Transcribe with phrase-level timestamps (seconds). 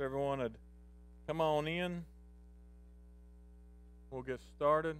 [0.00, 0.54] If everyone would
[1.26, 2.06] come on in,
[4.10, 4.96] we'll get started.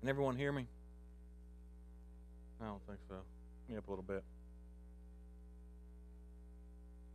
[0.00, 0.66] Can everyone hear me?
[2.60, 3.14] I don't think so.
[3.70, 4.22] Me up a little bit.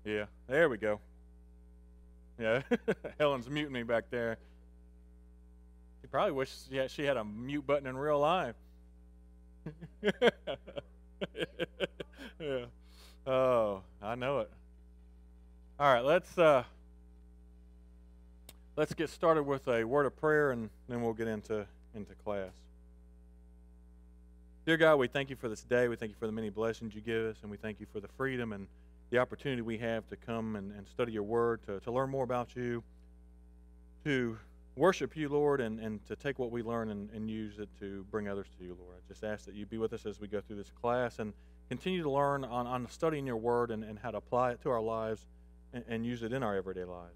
[0.04, 1.00] Yeah, there we go.
[2.40, 2.64] Yeah,
[3.20, 4.40] Helen's muting me back there.
[6.02, 8.56] She probably wishes yeah, she had a mute button in real life.
[12.40, 12.66] yeah.
[13.30, 14.50] Oh, I know it.
[15.80, 16.64] All right, let's uh,
[18.76, 22.50] let's get started with a word of prayer, and then we'll get into into class.
[24.66, 25.88] Dear God, we thank you for this day.
[25.88, 28.00] We thank you for the many blessings you give us, and we thank you for
[28.00, 28.66] the freedom and
[29.12, 32.24] the opportunity we have to come and, and study your word, to, to learn more
[32.24, 32.84] about you,
[34.06, 34.40] to
[34.76, 38.04] worship you, Lord, and, and to take what we learn and, and use it to
[38.10, 38.96] bring others to you, Lord.
[38.98, 41.32] I just ask that you be with us as we go through this class and
[41.70, 44.70] continue to learn on, on studying your word and, and how to apply it to
[44.70, 45.26] our lives
[45.72, 47.16] and, and use it in our everyday lives.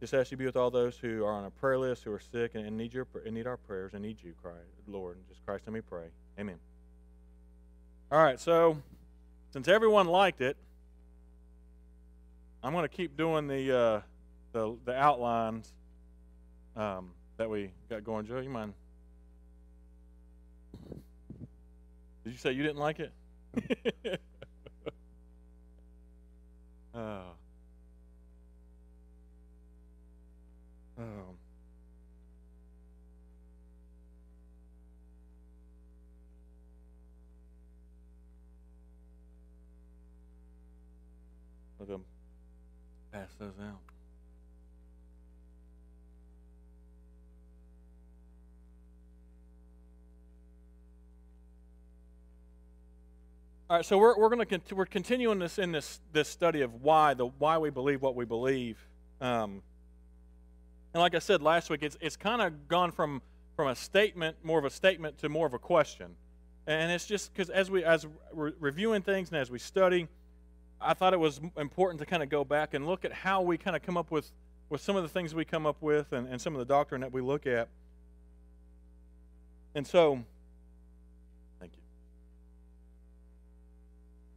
[0.00, 2.12] Just ask you to be with all those who are on a prayer list, who
[2.12, 4.56] are sick, and, and need your and need our prayers and need you, Christ,
[4.88, 5.18] Lord.
[5.18, 6.06] In just Christ, let me pray.
[6.38, 6.56] Amen.
[8.10, 8.78] All right, so
[9.52, 10.56] since everyone liked it,
[12.64, 14.00] I'm going to keep doing the uh,
[14.52, 15.70] the, the outlines
[16.76, 18.24] um, that we got going.
[18.24, 18.72] Joe, you mind?
[22.24, 23.12] Did you say you didn't like it?
[26.94, 27.34] oh.
[30.98, 31.34] Oh.
[41.78, 42.04] Let them
[43.12, 43.89] pass those out.
[53.70, 56.82] All right, so we're, we're going to we're continuing this in this this study of
[56.82, 58.76] why the why we believe what we believe,
[59.20, 59.62] um,
[60.92, 63.22] and like I said last week, it's it's kind of gone from
[63.54, 66.16] from a statement more of a statement to more of a question,
[66.66, 70.08] and it's just because as we as we're reviewing things and as we study,
[70.80, 73.56] I thought it was important to kind of go back and look at how we
[73.56, 74.32] kind of come up with
[74.68, 77.02] with some of the things we come up with and, and some of the doctrine
[77.02, 77.68] that we look at,
[79.76, 80.24] and so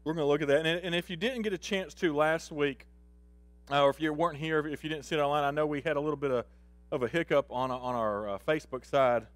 [0.03, 0.65] we're going to look at that.
[0.65, 2.85] And, and, if you didn't get a chance to last week,
[3.71, 5.81] uh, or if you weren't here, if you didn't see it online, I know we
[5.81, 6.45] had a little bit of,
[6.91, 9.27] of a hiccup on, on our uh, Facebook side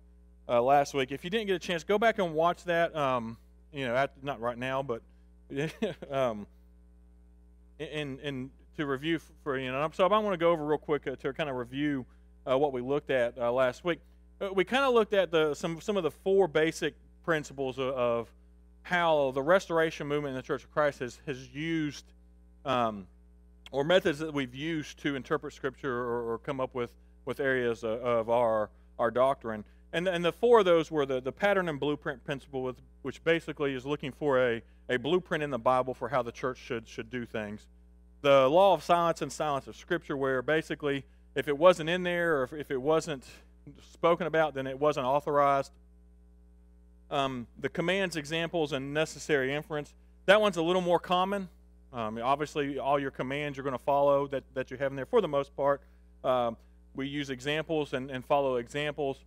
[0.49, 1.11] uh, last week.
[1.11, 2.95] If you didn't get a chance, go back and watch that.
[2.95, 3.37] Um,
[3.71, 5.01] you know, at, not right now, but
[6.11, 6.47] um,
[7.79, 9.89] in, in to review for you know.
[9.93, 12.05] So I want to go over real quick uh, to kind of review
[12.49, 13.99] uh, what we looked at uh, last week.
[14.53, 18.27] we kind of looked at the some some of the four basic principles of, of
[18.87, 22.05] how the restoration movement in the Church of Christ has, has used,
[22.63, 23.05] um,
[23.71, 26.91] or methods that we've used to interpret Scripture or, or come up with,
[27.25, 29.65] with areas of, of, our, our doctrine.
[29.91, 33.21] And, and the four of those were the, the pattern and blueprint principle, with, which
[33.25, 36.87] basically is looking for a, a blueprint in the Bible for how the church should,
[36.87, 37.67] should do things.
[38.21, 41.03] The law of silence and silence of Scripture, where basically
[41.35, 43.25] if it wasn't in there or if, if it wasn't
[43.91, 45.73] spoken about, then it wasn't authorized
[47.09, 49.93] um, the commands, examples, and necessary inference.
[50.25, 51.49] That one's a little more common.
[51.93, 55.05] Um, obviously, all your commands you're going to follow that, that you have in there
[55.05, 55.81] for the most part.
[56.23, 56.57] Um,
[56.95, 59.23] we use examples and, and follow examples.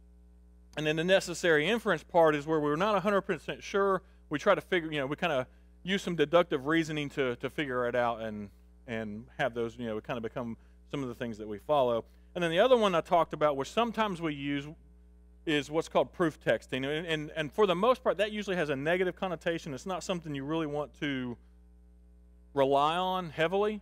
[0.77, 4.03] And then the necessary inference part is where we're not 100% sure.
[4.29, 5.47] We try to figure, you know, we kind of
[5.83, 8.51] use some deductive reasoning to, to figure it out and,
[8.87, 10.57] and have those, you know, kind of become
[10.91, 12.05] some of the things that we follow.
[12.35, 14.67] And then the other one I talked about, which sometimes we use,
[15.47, 16.87] is what's called proof texting.
[16.87, 19.75] And, and, and for the most part, that usually has a negative connotation.
[19.75, 21.37] It's not something you really want to
[22.55, 23.81] rely on heavily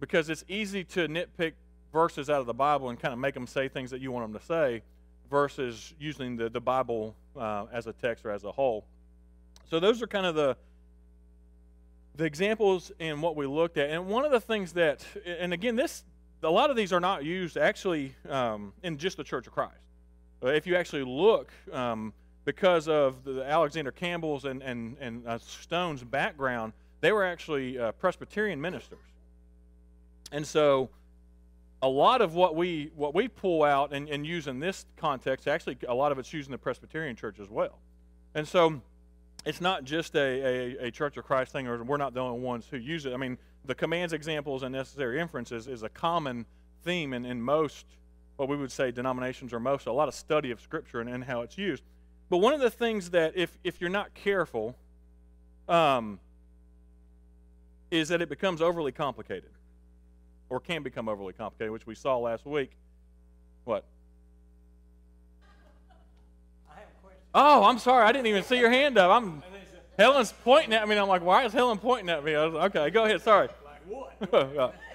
[0.00, 1.52] because it's easy to nitpick
[1.92, 4.30] verses out of the Bible and kind of make them say things that you want
[4.30, 4.82] them to say
[5.30, 8.84] versus using the, the Bible uh, as a text or as a whole.
[9.70, 10.56] So those are kind of the
[12.16, 13.90] the examples in what we looked at.
[13.90, 16.02] And one of the things that, and again, this
[16.42, 19.87] a lot of these are not used actually um, in just the Church of Christ.
[20.42, 22.12] Uh, if you actually look, um,
[22.44, 27.92] because of the Alexander Campbell's and, and, and uh, Stone's background, they were actually uh,
[27.92, 28.98] Presbyterian ministers.
[30.32, 30.90] And so
[31.82, 35.46] a lot of what we, what we pull out and, and use in this context,
[35.46, 37.78] actually a lot of it's used in the Presbyterian church as well.
[38.34, 38.80] And so
[39.44, 42.40] it's not just a, a, a, Church of Christ thing, or we're not the only
[42.40, 43.12] ones who use it.
[43.12, 46.46] I mean, the commands, examples, and necessary inferences is a common
[46.84, 47.86] theme in, in most
[48.38, 51.24] what we would say denominations are most, a lot of study of Scripture and, and
[51.24, 51.82] how it's used.
[52.30, 54.76] But one of the things that, if, if you're not careful,
[55.68, 56.20] um,
[57.90, 59.50] is that it becomes overly complicated,
[60.48, 62.70] or can become overly complicated, which we saw last week.
[63.64, 63.84] What?
[67.34, 68.06] Oh, I'm sorry.
[68.06, 69.10] I didn't even see your hand up.
[69.10, 69.42] I'm
[69.98, 70.94] Helen's pointing at me.
[70.94, 72.36] And I'm like, why is Helen pointing at me?
[72.36, 73.20] I was, okay, go ahead.
[73.20, 73.48] Sorry.
[73.64, 73.82] Like
[74.30, 74.74] what?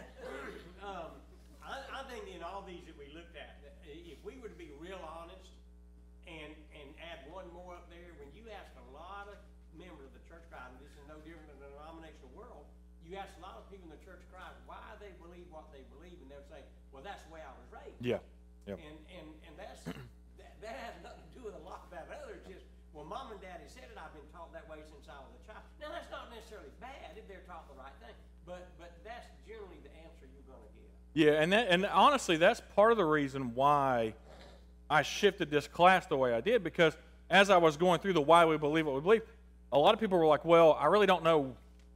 [31.13, 34.15] Yeah, and, that, and honestly, that's part of the reason why
[34.89, 36.97] I shifted this class the way I did because
[37.29, 39.21] as I was going through the why we believe what we believe,
[39.71, 41.55] a lot of people were like, well, I really don't know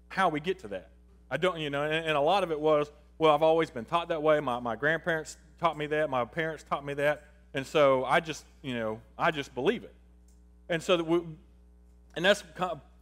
[0.10, 0.90] how we get to that.
[1.30, 3.86] I don't, you know, and, and a lot of it was, well, I've always been
[3.86, 4.40] taught that way.
[4.40, 6.10] My, my grandparents taught me that.
[6.10, 7.24] My parents taught me that.
[7.54, 9.94] And so I just, you know, I just believe it.
[10.70, 11.22] And so, we,
[12.16, 12.44] and that's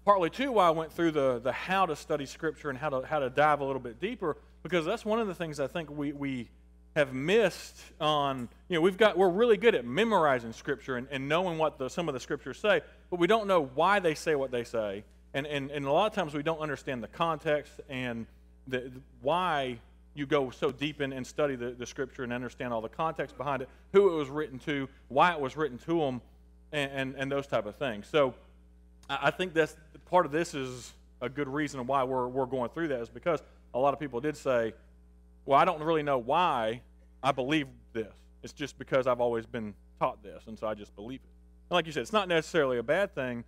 [0.06, 3.06] partly too why I went through the, the how to study Scripture and how to,
[3.06, 5.92] how to dive a little bit deeper, because that's one of the things I think
[5.92, 6.50] we, we
[6.96, 11.30] have missed on, you know, we've got, we're really good at memorizing Scripture and, and
[11.30, 12.82] knowing what the, some of the Scriptures say,
[13.12, 15.04] but we don't know why they say what they say.
[15.36, 18.26] And, and, and a lot of times we don't understand the context and
[18.66, 18.92] the,
[19.22, 19.78] why
[20.16, 23.38] you go so deep in and study the, the scripture and understand all the context
[23.38, 26.22] behind it, who it was written to, why it was written to them,
[26.72, 28.08] and, and, and those type of things.
[28.08, 28.34] So
[29.12, 29.78] I, I think that's
[30.10, 30.92] part of this is
[31.22, 33.44] a good reason why we're, we're going through that is because
[33.76, 34.74] a lot of people did say,
[35.46, 36.82] well, I don't really know why
[37.22, 38.14] I believe this.
[38.42, 41.30] It's just because I've always been taught this, and so I just believe it.
[41.70, 43.44] And like you said, it's not necessarily a bad thing,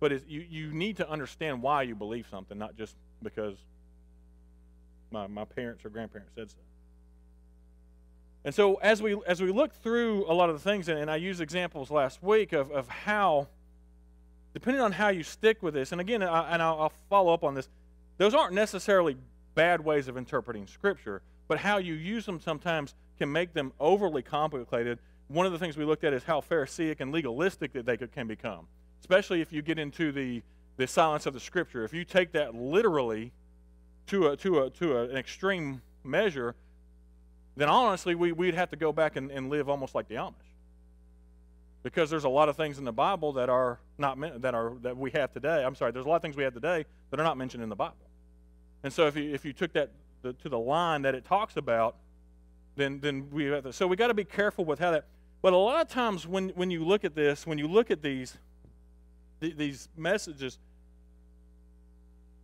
[0.00, 3.56] but you, you need to understand why you believe something, not just because
[5.10, 6.56] my, my parents or grandparents said so.
[8.44, 11.10] And so as we as we look through a lot of the things, and, and
[11.10, 13.48] I used examples last week of, of how,
[14.54, 17.44] depending on how you stick with this, and again, I, and I'll, I'll follow up
[17.44, 17.68] on this,
[18.16, 19.16] those aren't necessarily
[19.54, 24.22] bad ways of interpreting Scripture, but how you use them sometimes can make them overly
[24.22, 24.98] complicated.
[25.28, 28.26] One of the things we looked at is how Pharisaic and legalistic that they can
[28.26, 28.66] become,
[29.00, 30.42] especially if you get into the,
[30.76, 31.84] the silence of the Scripture.
[31.84, 33.32] If you take that literally,
[34.08, 36.54] to, a, to, a, to a, an extreme measure,
[37.56, 40.34] then honestly, we, we'd have to go back and, and live almost like the Amish.
[41.82, 44.96] Because there's a lot of things in the Bible that are not that are that
[44.96, 45.64] we have today.
[45.64, 47.68] I'm sorry, there's a lot of things we have today that are not mentioned in
[47.68, 47.96] the Bible.
[48.82, 49.90] And so if you if you took that
[50.22, 51.96] the, to the line that it talks about,
[52.76, 55.06] then then we have to, so we got to be careful with how that.
[55.42, 58.02] But a lot of times when when you look at this, when you look at
[58.02, 58.36] these
[59.40, 60.58] these messages,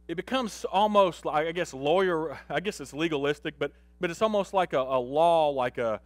[0.07, 4.53] it becomes almost like I guess lawyer I guess it's legalistic, but but it's almost
[4.53, 6.01] like a, a law, like a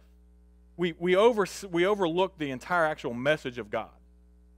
[0.77, 3.89] we we over we overlook the entire actual message of God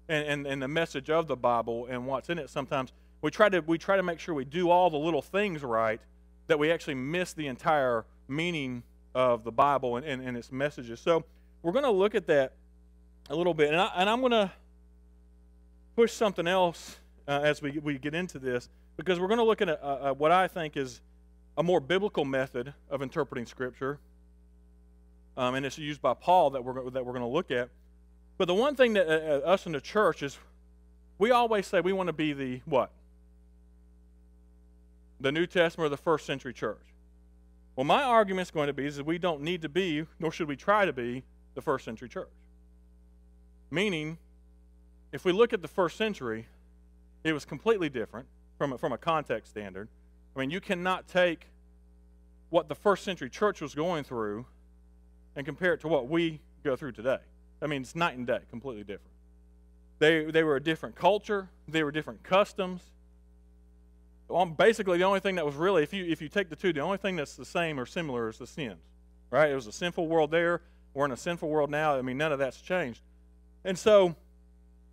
[0.07, 2.91] and, and, and the message of the Bible and what's in it sometimes.
[3.21, 6.01] We try to we try to make sure we do all the little things right
[6.47, 8.83] that we actually miss the entire meaning
[9.13, 10.99] of the Bible and, and, and its messages.
[10.99, 11.23] So
[11.61, 12.54] we're going to look at that
[13.30, 13.69] a little bit.
[13.69, 14.51] And, I, I'm going to
[15.95, 16.97] push something else
[17.28, 20.13] uh, as we, we get into this because we're going to look at a, a,
[20.13, 21.01] what I think is
[21.57, 23.99] a more biblical method of interpreting Scripture,
[25.37, 27.69] um, and it's used by Paul that we're that we're going to look at.
[28.37, 30.37] But the one thing that uh, uh, us in the church is,
[31.18, 32.92] we always say we want to be the what?
[35.21, 36.81] The New Testament or the first century church.
[37.75, 40.31] Well, my argument is going to be is that we don't need to be, nor
[40.31, 41.23] should we try to be,
[41.54, 42.30] the first century church.
[43.69, 44.18] Meaning,
[45.11, 46.47] if we look at the first century,
[47.23, 49.87] it was completely different from a, from a context standard.
[50.35, 51.47] I mean, you cannot take
[52.49, 54.45] what the first century church was going through
[55.35, 57.19] and compare it to what we go through today.
[57.61, 59.11] I mean, it's night and day, completely different.
[59.99, 62.81] They, they were a different culture, they were different customs.
[64.57, 66.80] Basically, the only thing that was really, if you, if you take the two, the
[66.80, 68.81] only thing that's the same or similar is the sins,
[69.30, 69.50] right?
[69.50, 70.61] It was a sinful world there.
[70.94, 71.97] We're in a sinful world now.
[71.97, 73.02] I mean, none of that's changed.
[73.64, 74.16] And so,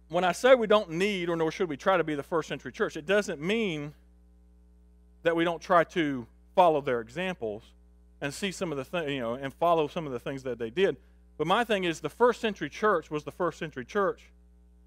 [0.09, 2.49] when I say we don't need or nor should we try to be the first
[2.49, 3.95] century church, it doesn't mean
[5.23, 7.63] that we don't try to follow their examples
[8.21, 10.59] and see some of the things, you know, and follow some of the things that
[10.59, 10.97] they did.
[11.37, 14.23] But my thing is the first century church was the first century church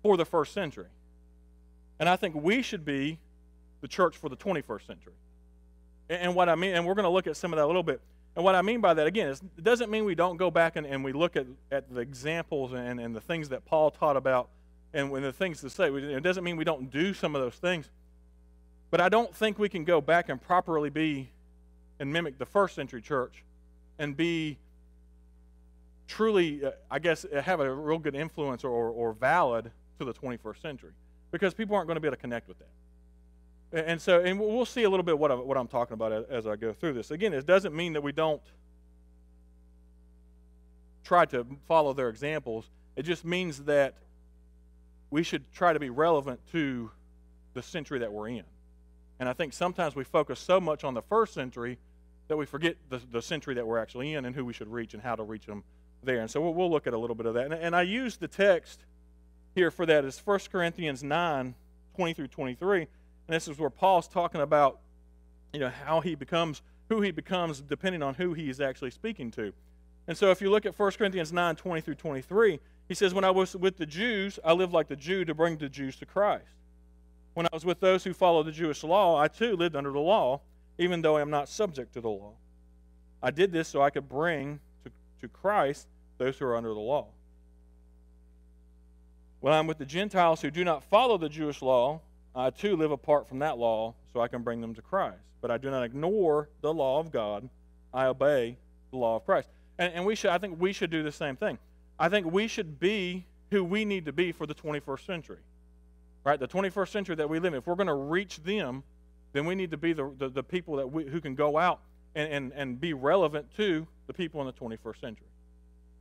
[0.02, 0.88] for the first century.
[2.00, 3.20] And I think we should be
[3.82, 5.14] the church for the 21st century.
[6.10, 7.84] And, what I mean, and we're going to look at some of that a little
[7.84, 8.02] bit.
[8.36, 10.76] And what I mean by that, again, is it doesn't mean we don't go back
[10.76, 14.18] and, and we look at, at the examples and, and the things that Paul taught
[14.18, 14.50] about
[14.94, 17.56] and when the things to say, it doesn't mean we don't do some of those
[17.56, 17.90] things.
[18.90, 21.30] But I don't think we can go back and properly be
[22.00, 23.44] and mimic the first century church
[24.00, 24.58] and be
[26.08, 30.62] truly, uh, I guess, have a real good influence or, or valid to the 21st
[30.62, 30.92] century
[31.32, 32.68] because people aren't going to be able to connect with that.
[33.74, 36.46] And so, and we'll see a little bit what, I, what I'm talking about as
[36.46, 37.10] I go through this.
[37.10, 38.42] Again, it doesn't mean that we don't
[41.04, 42.70] try to follow their examples.
[42.96, 43.96] It just means that
[45.10, 46.92] we should try to be relevant to
[47.54, 48.44] the century that we're in.
[49.20, 51.78] And I think sometimes we focus so much on the first century
[52.28, 54.94] that we forget the, the century that we're actually in and who we should reach
[54.94, 55.64] and how to reach them
[56.04, 56.20] there.
[56.22, 57.46] And so we'll, we'll look at a little bit of that.
[57.46, 58.84] And, and I use the text
[59.54, 61.54] here for that is 1 Corinthians 9,
[61.96, 62.88] 20 through 23.
[63.28, 64.80] And this is where Paul's talking about,
[65.54, 69.32] you know, how he becomes, who he becomes depending on who he is actually speaking
[69.32, 69.54] to.
[70.08, 73.24] And so if you look at 1 Corinthians 9, 20 through 23, he says, When
[73.24, 76.06] I was with the Jews, I lived like the Jew to bring the Jews to
[76.06, 76.46] Christ.
[77.34, 80.00] When I was with those who follow the Jewish law, I too lived under the
[80.00, 80.42] law,
[80.78, 82.34] even though I am not subject to the law.
[83.24, 85.88] I did this so I could bring to, to Christ
[86.18, 87.08] those who are under the law.
[89.40, 92.02] When I'm with the Gentiles who do not follow the Jewish law,
[92.36, 95.18] I too live apart from that law so I can bring them to Christ.
[95.42, 97.50] But I do not ignore the law of God,
[97.94, 98.58] I obey
[98.92, 99.50] the law of Christ.
[99.78, 101.58] And, and we should, I think we should do the same thing.
[102.00, 105.40] I think we should be who we need to be for the 21st century
[106.24, 106.40] right?
[106.40, 107.60] The 21st century that we live in.
[107.60, 108.84] If we're going to reach them,
[109.34, 111.80] then we need to be the, the, the people that we, who can go out
[112.16, 115.28] and, and, and be relevant to the people in the 21st century.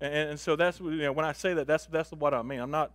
[0.01, 2.61] And, and so that's, you know, when I say that, that's, that's what I mean.
[2.61, 2.93] I'm not,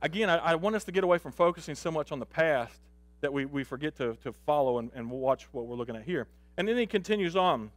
[0.00, 2.80] Again, I, I, want us to get away from focusing so much on the past
[3.20, 6.28] that we, we forget to, to follow and, and watch what we're looking at here.
[6.56, 7.70] And then he continues on.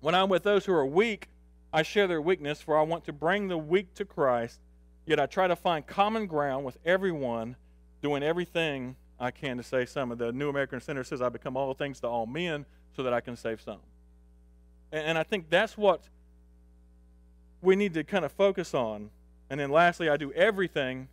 [0.00, 1.28] When I'm with those who are weak,
[1.72, 4.60] I share their weakness, for I want to bring the weak to Christ,
[5.06, 7.56] yet I try to find common ground with everyone
[8.02, 10.10] doing everything I can to save some.
[10.10, 12.64] of the New American Standard says, I become all things to all men
[12.96, 13.80] so that I can save some.
[14.92, 16.02] And, and I think that's what
[17.60, 19.10] we need to kind of focus on.
[19.50, 21.08] And then lastly, I do everything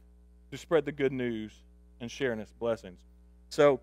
[0.55, 1.51] to spread the good news
[2.01, 2.99] and sharing its blessings.
[3.49, 3.79] So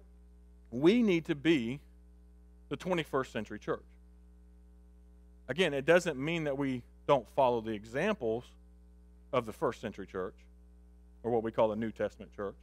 [0.70, 1.80] we need to be
[2.68, 3.84] the 21st century church.
[5.48, 8.44] Again, it doesn't mean that we don't follow the examples
[9.32, 10.34] of the first century church
[11.22, 12.54] or what we call the New Testament church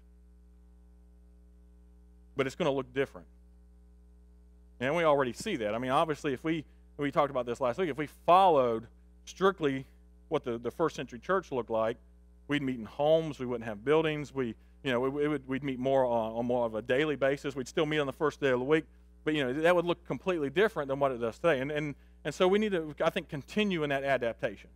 [2.40, 3.28] but it's going to look different.
[4.80, 5.76] And we already see that.
[5.76, 6.64] I mean, obviously, if we,
[6.96, 8.88] we talked about this last week, if we followed
[9.26, 9.86] strictly
[10.30, 11.98] what the, the first century church looked like,
[12.50, 15.80] we'd meet in homes, we wouldn't have buildings, we, you know, we, would, we'd meet
[15.80, 17.56] more on, on more of a daily basis.
[17.56, 18.86] We'd still meet on the first day of the week,
[19.24, 21.60] but, you know, that would look completely different than what it does today.
[21.60, 24.70] And, and, and so we need to, I think, continue in that adaptation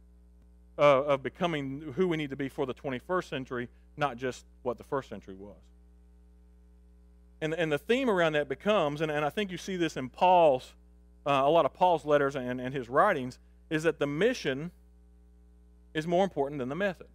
[0.77, 4.77] uh, of becoming who we need to be for the 21st century, not just what
[4.77, 5.57] the first century was.
[7.41, 10.09] And, and the theme around that becomes, and, and I think you see this in
[10.09, 10.73] Paul's,
[11.25, 13.39] uh, a lot of Paul's letters and, and his writings,
[13.69, 14.71] is that the mission
[15.93, 17.07] is more important than the method.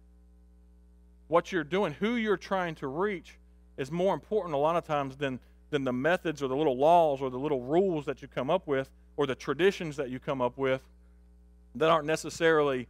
[1.29, 3.37] What you're doing, who you're trying to reach,
[3.77, 7.21] is more important a lot of times than, than the methods or the little laws
[7.21, 10.41] or the little rules that you come up with or the traditions that you come
[10.41, 10.81] up with
[11.75, 12.87] that aren't necessarily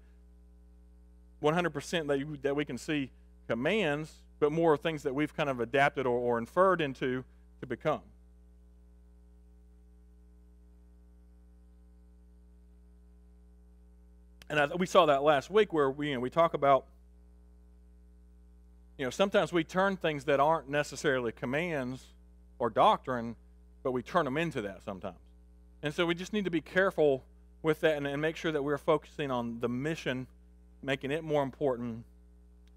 [1.43, 3.11] 100% that, you, that we can see
[3.47, 7.23] commands but more things that we've kind of adapted or, or inferred into
[7.59, 8.01] to become.
[14.49, 16.85] And I, we saw that last week where we, you know, we talk about,
[18.99, 22.05] you know, sometimes we turn things that aren't necessarily commands
[22.59, 23.37] or doctrine,
[23.81, 25.15] but we turn them into that sometimes.
[25.81, 27.23] And so we just need to be careful
[27.63, 30.27] with that and, and make sure that we're focusing on the mission,
[30.83, 32.03] making it more important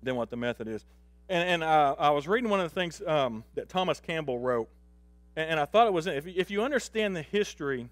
[0.01, 0.85] than what the method is.
[1.29, 4.69] And, and uh, I was reading one of the things um, that Thomas Campbell wrote,
[5.35, 7.89] and, and I thought it was if, if you understand the history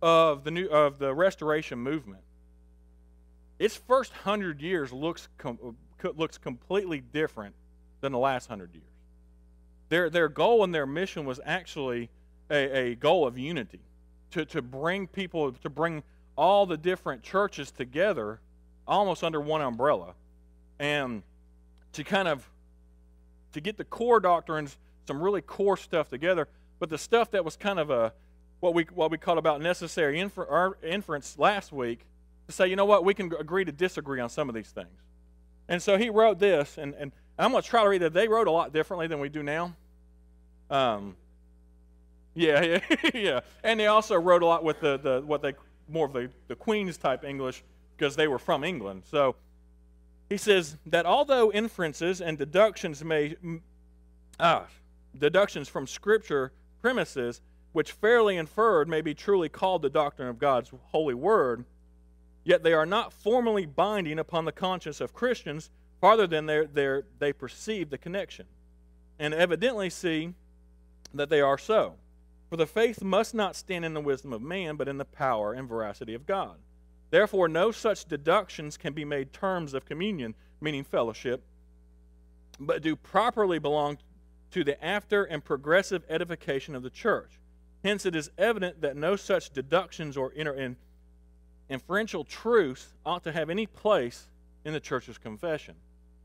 [0.00, 2.22] of the new of the Restoration movement,
[3.58, 7.54] its first hundred years looks com- looks completely different
[8.00, 8.84] than the last hundred years.
[9.88, 12.10] Their their goal and their mission was actually
[12.50, 13.80] a, a goal of unity,
[14.32, 16.02] to to bring people to bring
[16.36, 18.40] all the different churches together,
[18.86, 20.14] almost under one umbrella,
[20.78, 21.22] and
[21.92, 22.48] to kind of
[23.52, 27.56] to get the core doctrines, some really core stuff together, but the stuff that was
[27.56, 28.12] kind of a
[28.60, 32.00] what we what we called about necessary infer, inference last week
[32.46, 34.88] to say, you know what, we can agree to disagree on some of these things.
[35.68, 38.14] And so he wrote this, and, and I'm going to try to read that.
[38.14, 39.74] They wrote a lot differently than we do now.
[40.70, 41.16] Um,
[42.34, 43.40] yeah, yeah, yeah.
[43.62, 45.54] And they also wrote a lot with the, the what they
[45.88, 47.62] more of the, the Queen's type English
[47.96, 49.02] because they were from England.
[49.10, 49.36] So
[50.28, 53.34] he says that although inferences and deductions may,
[54.38, 54.66] ah,
[55.18, 57.40] deductions from Scripture premises,
[57.72, 61.64] which fairly inferred may be truly called the doctrine of God's holy word,
[62.48, 65.68] yet they are not formally binding upon the conscience of Christians
[66.00, 68.46] farther than they're, they're, they perceive the connection,
[69.18, 70.32] and evidently see
[71.12, 71.96] that they are so.
[72.48, 75.52] For the faith must not stand in the wisdom of man, but in the power
[75.52, 76.56] and veracity of God.
[77.10, 81.42] Therefore, no such deductions can be made terms of communion, meaning fellowship,
[82.58, 83.98] but do properly belong
[84.52, 87.32] to the after and progressive edification of the church.
[87.84, 90.76] Hence, it is evident that no such deductions or inter-
[91.68, 94.28] inferential truths ought to have any place
[94.64, 95.74] in the church's confession.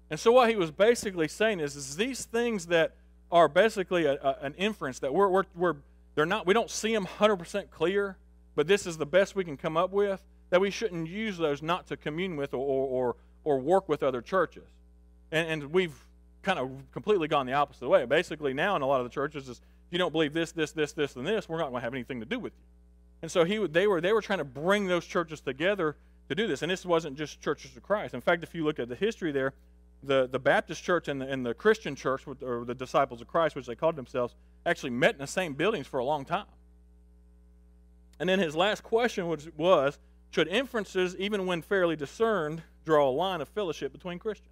[0.09, 2.93] And so, what he was basically saying is, is these things that
[3.31, 5.75] are basically a, a, an inference that we're, we're, we're
[6.15, 8.17] they're not we don't see them 100% clear,
[8.55, 10.21] but this is the best we can come up with.
[10.51, 14.21] That we shouldn't use those not to commune with or or, or work with other
[14.21, 14.67] churches.
[15.31, 15.95] And, and we've
[16.43, 18.05] kind of completely gone the opposite way.
[18.05, 20.71] Basically, now in a lot of the churches, is if you don't believe this, this,
[20.71, 22.65] this, this, and this, we're not going to have anything to do with you.
[23.23, 25.95] And so he, they were they were trying to bring those churches together
[26.27, 26.61] to do this.
[26.61, 28.13] And this wasn't just churches of Christ.
[28.13, 29.53] In fact, if you look at the history there,
[30.03, 33.55] the, the Baptist church and the, and the Christian church, or the disciples of Christ,
[33.55, 36.47] which they called themselves, actually met in the same buildings for a long time.
[38.19, 39.97] And then his last question was, was
[40.31, 44.49] should inferences, even when fairly discerned, draw a line of fellowship between Christians?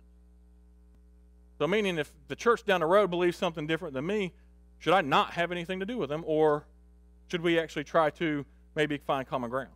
[1.60, 4.32] So, meaning if the church down the road believes something different than me,
[4.80, 6.66] should I not have anything to do with them, or
[7.28, 9.72] should we actually try to maybe find common ground?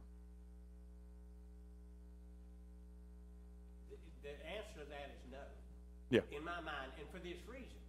[3.89, 5.43] The, the answer to that is no.
[6.09, 6.21] Yeah.
[6.35, 7.79] In my mind, and for this reason,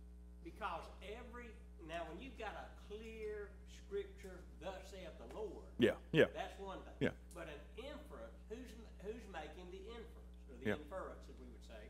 [0.45, 1.51] because every
[1.89, 5.67] now when you've got a clear scripture, thus saith the Lord.
[5.79, 6.27] Yeah, yeah.
[6.35, 7.11] That's one thing.
[7.11, 7.15] Yeah.
[7.35, 8.71] But an inference, who's
[9.03, 10.81] who's making the inference or the Yeah.
[10.83, 11.83] inference, as we would say,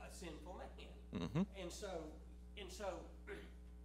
[0.00, 0.68] a sinful man.
[1.16, 1.44] Mm-hmm.
[1.56, 2.04] And so,
[2.60, 3.00] and so,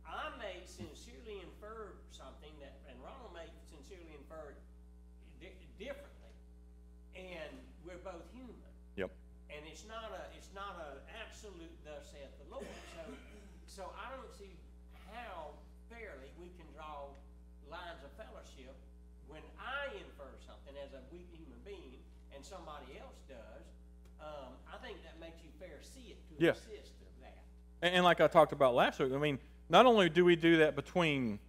[0.08, 2.83] I may sincerely infer something that, and Ronald may
[4.52, 4.58] it
[5.42, 6.34] di- differently,
[7.16, 7.52] and
[7.86, 8.56] we're both human.
[8.96, 9.12] Yep.
[9.50, 12.66] And it's not a, it's not a absolute thus saith the Lord.
[12.96, 13.04] So,
[13.68, 14.54] so I don't see
[15.12, 15.54] how
[15.90, 17.10] fairly we can draw
[17.70, 18.74] lines of fellowship
[19.28, 22.02] when I infer something as a weak human being
[22.36, 23.66] and somebody else does.
[24.22, 26.58] Um, I think that makes you fair see it to Yes.
[26.60, 27.38] assist of that.
[27.82, 30.58] And, and like I talked about last week, I mean, not only do we do
[30.58, 31.40] that between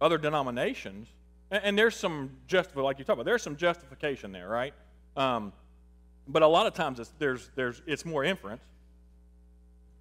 [0.00, 1.08] other denominations,
[1.50, 4.74] and, and there's some just like you talked about, there's some justification there, right?
[5.16, 5.52] Um,
[6.28, 8.62] but a lot of times it's, there's there's it's more inference.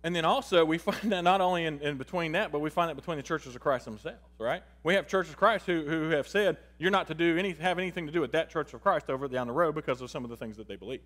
[0.02, 2.90] And then also we find that not only in, in between that, but we find
[2.90, 4.64] that between the churches of Christ themselves, right?
[4.84, 7.78] We have churches of Christ who, who have said you're not to do any have
[7.78, 10.24] anything to do with that church of Christ over down the road because of some
[10.24, 11.02] of the things that they believe.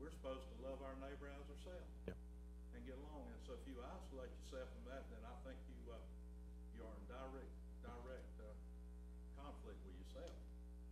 [0.00, 2.16] We're supposed to love our neighbor as ourselves Yeah.
[2.74, 3.28] and get along.
[3.30, 5.96] And so if you isolate yourself from that, then I think you, uh,
[6.74, 7.52] you are in direct,
[7.84, 10.32] direct, uh, conflict with yourself.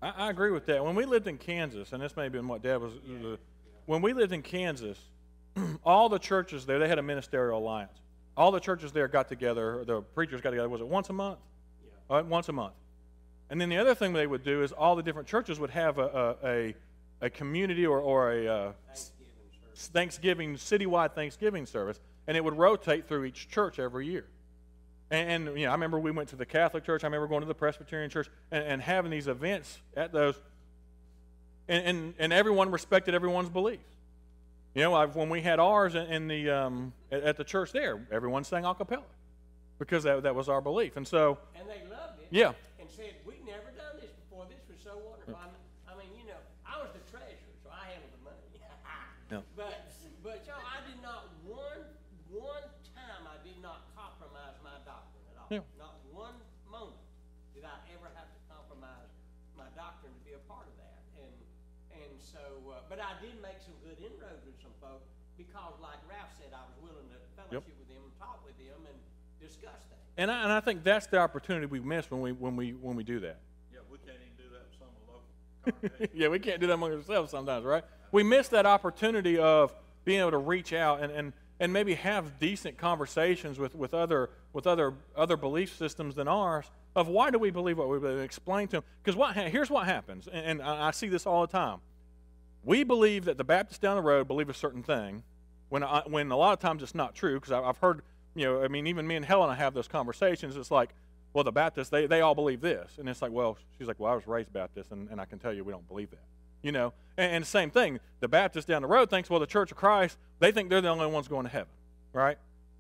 [0.05, 0.85] I, I agree with that.
[0.85, 3.39] When we lived in Kansas, and this may have been what Dad was, the,
[3.87, 4.99] when we lived in Kansas,
[5.85, 7.99] all the churches there, they had a ministerial alliance.
[8.37, 11.41] All the churches there got together, the preachers got together, was it once a month?
[12.11, 12.19] Yeah.
[12.19, 12.75] Uh, once a month.
[13.51, 15.99] And then the other thing they would do is all the different churches would have
[15.99, 16.75] a, a, a,
[17.21, 19.15] a community or, or a uh, Thanksgiving.
[19.75, 24.27] Thanksgiving, citywide Thanksgiving service, and it would rotate through each church every year.
[25.11, 27.05] And, and you know, I remember we went to the Catholic church.
[27.05, 30.35] I remember going to the Presbyterian church and, and having these events at those.
[31.69, 33.83] And, and, and everyone respected everyone's beliefs.
[34.75, 37.73] You know, I've, when we had ours in, in the um, at, at the church
[37.73, 39.03] there, everyone sang a cappella
[39.79, 40.97] because that, that was our belief.
[40.97, 42.29] And so, And they loved it.
[42.31, 42.53] Yeah.
[42.79, 43.15] And said,
[62.89, 65.03] but I did make some good inroads with some folk
[65.37, 68.99] because like Ralph said, I was willing to fellowship with them, talk with them and
[69.41, 70.03] discuss things.
[70.17, 72.97] and I, and I think that's the opportunity we miss when we when we when
[72.97, 73.39] we do that.
[73.73, 75.29] Yeah, we can't even do that with some of the local
[75.81, 76.21] congregations.
[76.21, 77.85] yeah, we can't do that among ourselves sometimes, right?
[78.11, 79.75] We miss that opportunity of
[80.05, 84.31] being able to reach out and, and and maybe have decent conversations with, with other
[84.53, 88.19] with other other belief systems than ours of why do we believe what we believe.
[88.19, 91.53] Explain to them because what here's what happens, and, and I see this all the
[91.53, 91.79] time.
[92.65, 95.23] We believe that the Baptists down the road believe a certain thing,
[95.69, 97.41] when I, when a lot of times it's not true.
[97.41, 98.03] Because I've heard,
[98.35, 100.57] you know, I mean, even me and Helen I have those conversations.
[100.57, 100.91] It's like,
[101.33, 104.13] well, the Baptists they they all believe this, and it's like, well, she's like, well,
[104.13, 106.25] I was raised Baptist, and, and I can tell you we don't believe that.
[106.63, 108.01] You know, and, and same thing.
[108.21, 110.89] The Baptist down the road thinks, well, the Church of Christ, they think they're the
[110.89, 111.73] only ones going to heaven,
[112.13, 112.39] right?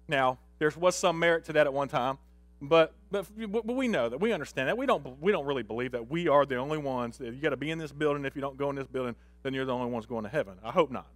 [0.08, 2.18] Now, there was some merit to that at one time,
[2.60, 5.92] but, but but we know that we understand that we don't we don't really believe
[5.92, 7.18] that we are the only ones.
[7.18, 8.24] That you got to be in this building.
[8.24, 10.54] If you don't go in this building, then you're the only ones going to heaven.
[10.64, 11.06] I hope not.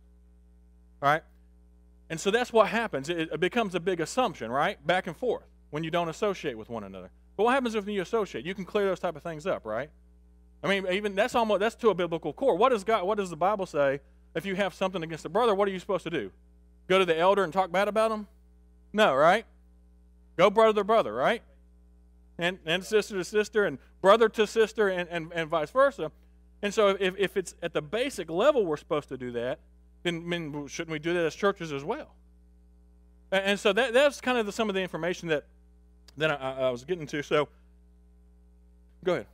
[1.00, 1.22] Right?
[2.10, 3.08] And so that's what happens.
[3.08, 4.84] It, it becomes a big assumption, right?
[4.86, 7.10] Back and forth when you don't associate with one another.
[7.36, 8.44] But what happens if you associate?
[8.44, 9.90] You can clear those type of things up, right?
[10.62, 12.54] I mean, even that's almost that's to a biblical core.
[12.56, 13.04] What does God?
[13.04, 14.00] What does the Bible say?
[14.34, 16.30] If you have something against a brother, what are you supposed to do?
[16.88, 18.28] Go to the elder and talk bad about him?
[18.92, 19.44] No, right?
[20.36, 21.42] Go brother to brother, right?
[22.38, 26.12] And and sister to sister, and brother to sister, and, and, and vice versa.
[26.62, 29.58] And so, if, if it's at the basic level we're supposed to do that,
[30.04, 32.14] then, then shouldn't we do that as churches as well?
[33.32, 35.44] And, and so that that's kind of the, some of the information that
[36.16, 37.22] that I, I was getting to.
[37.22, 37.48] So,
[39.02, 39.26] go ahead.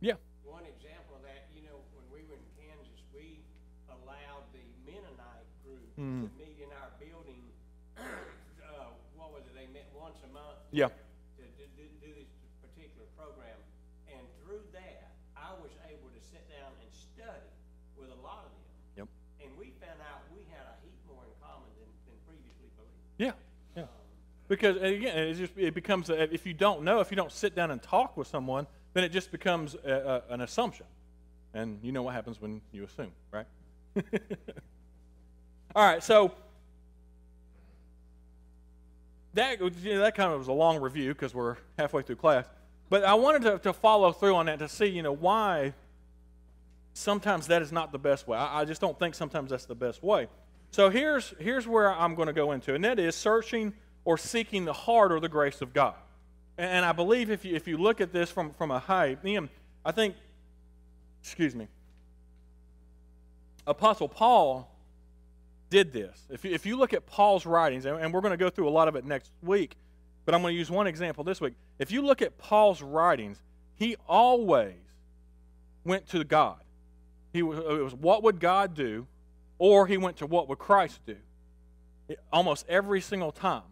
[0.00, 0.14] Yeah.
[0.44, 3.40] One example of that, you know, when we were in Kansas, we
[3.88, 6.28] allowed the Mennonite group mm.
[6.28, 7.40] to meet in our building.
[7.96, 9.54] uh, what was it?
[9.56, 10.58] They met once a month.
[10.70, 10.88] Yeah.
[16.34, 17.46] Sit down and study
[17.94, 19.06] with a lot of them.
[19.06, 19.08] Yep.
[19.46, 23.06] And we found out we had a heap more in common than, than previously believed.
[23.22, 23.38] Yeah.
[23.78, 23.86] Yeah.
[23.86, 23.88] Um,
[24.50, 27.54] because again, it just it becomes a, if you don't know, if you don't sit
[27.54, 30.86] down and talk with someone, then it just becomes a, a, an assumption,
[31.54, 33.46] and you know what happens when you assume, right?
[35.76, 36.32] All right, so
[39.34, 42.46] that, you know, that kind of was a long review because we're halfway through class.
[42.88, 45.74] But I wanted to, to follow through on that to see, you know, why
[46.94, 48.38] sometimes that is not the best way.
[48.38, 50.28] I, I just don't think sometimes that's the best way.
[50.70, 54.64] So here's, here's where I'm going to go into, and that is searching or seeking
[54.64, 55.94] the heart or the grace of God.
[56.56, 59.16] And, and I believe if you, if you look at this from, from a high,
[59.84, 60.14] I think,
[61.22, 61.68] excuse me,
[63.66, 64.70] Apostle Paul
[65.70, 66.26] did this.
[66.28, 68.68] If you, if you look at Paul's writings, and, and we're going to go through
[68.68, 69.76] a lot of it next week,
[70.24, 71.54] but I'm going to use one example this week.
[71.78, 73.40] If you look at Paul's writings,
[73.76, 74.74] he always
[75.84, 76.63] went to God.
[77.34, 79.06] He was, it was what would God do,
[79.58, 81.16] or he went to what would Christ do.
[82.08, 83.64] It, almost every single time.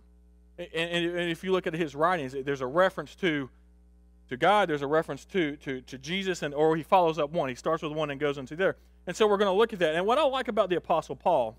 [0.59, 3.49] And, and, and, if you look at his writings, there's a reference to
[4.29, 7.49] to God, there's a reference to, to, to Jesus, and or he follows up one.
[7.49, 8.77] He starts with one and goes into there.
[9.07, 9.95] And so we're going to look at that.
[9.95, 11.57] And what I like about the Apostle Paul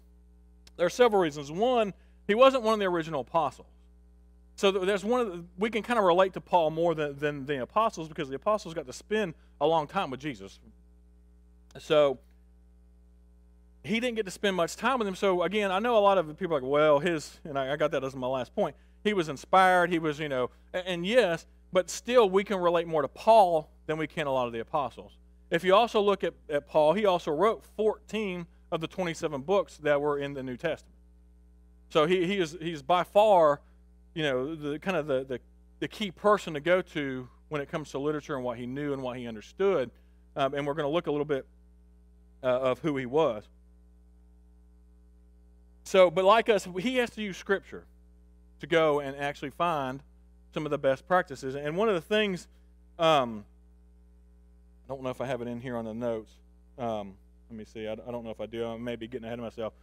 [0.76, 1.52] there are several reasons.
[1.52, 1.94] One,
[2.28, 3.68] he wasn't one of the original apostles.
[4.56, 7.46] So there's one of the, we can kind of relate to Paul more than, than
[7.46, 10.60] the apostles because the apostles got to spend a long time with Jesus.
[11.80, 12.20] So
[13.84, 15.16] he didn't get to spend much time with him.
[15.16, 17.92] So again, I know a lot of people like, well, his, and I, I got
[17.92, 18.76] that as my last point.
[19.04, 19.90] He was inspired.
[19.90, 23.70] He was, you know, and, and yes, but still we can relate more to Paul
[23.86, 25.18] than we can a lot of the apostles.
[25.52, 29.78] If you also look at, at Paul, he also wrote 14 of the 27 books
[29.78, 30.96] that were in the New Testament.
[31.90, 33.62] So he, he is he's by far,
[34.16, 35.40] you know, the kind of the, the,
[35.80, 38.94] the key person to go to when it comes to literature and what he knew
[38.94, 39.92] and what he understood.
[40.36, 41.46] Um, and we're going to look a little bit
[42.44, 43.48] uh, of who he was.
[45.86, 47.86] So, but like us, he has to use Scripture
[48.60, 50.02] to go and actually find
[50.54, 51.56] some of the best practices.
[51.56, 52.48] And one of the things,
[53.00, 53.46] um,
[54.88, 56.32] I don't know if I have it in here on the notes.
[56.78, 57.16] Um,
[57.50, 57.88] let me see.
[57.88, 58.66] I, I don't know if I do.
[58.66, 59.74] I may be getting ahead of myself.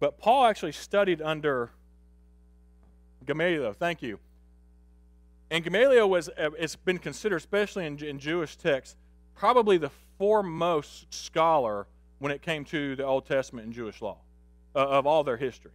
[0.00, 1.70] But Paul actually studied under
[3.26, 3.72] Gamaliel.
[3.72, 4.18] Thank you.
[5.50, 8.96] And Gamaliel was, uh, it's been considered, especially in, in Jewish texts,
[9.34, 11.86] probably the foremost scholar
[12.18, 14.18] when it came to the Old Testament and Jewish law
[14.74, 15.72] uh, of all their history.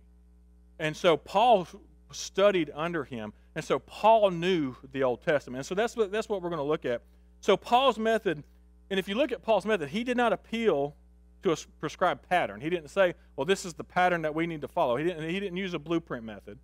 [0.79, 1.67] And so Paul
[2.12, 3.34] studied under him.
[3.56, 5.60] And so Paul knew the Old Testament.
[5.60, 7.01] And so that's what, that's what we're going to look at.
[7.41, 8.43] So Paul's method,
[8.89, 10.95] and if you look at Paul's method, he did not appeal
[11.43, 12.62] to a prescribed pattern.
[12.62, 14.95] He didn't say, well, this is the pattern that we need to follow.
[14.95, 16.58] He didn't, he didn't use a blueprint method.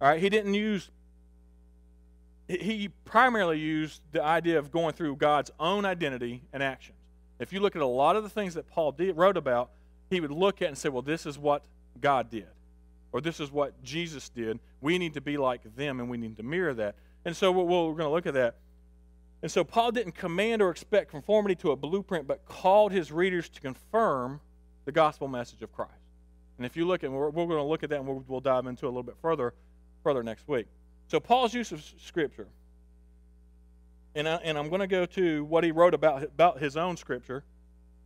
[0.00, 0.90] All right, he didn't use,
[2.48, 6.98] he primarily used the idea of going through God's own identity and actions.
[7.44, 9.68] If you look at a lot of the things that Paul did, wrote about,
[10.08, 11.62] he would look at and say, well, this is what
[12.00, 12.46] God did,
[13.12, 14.58] or this is what Jesus did.
[14.80, 16.94] We need to be like them, and we need to mirror that.
[17.26, 18.54] And so we're going to look at that.
[19.42, 23.50] And so Paul didn't command or expect conformity to a blueprint, but called his readers
[23.50, 24.40] to confirm
[24.86, 25.92] the gospel message of Christ.
[26.56, 28.40] And if you look at, we're, we're going to look at that and we'll, we'll
[28.40, 29.52] dive into it a little bit further,
[30.02, 30.66] further next week.
[31.08, 32.48] So Paul's use of Scripture,
[34.14, 36.96] and, I, and I'm going to go to what he wrote about, about his own
[36.96, 37.44] Scripture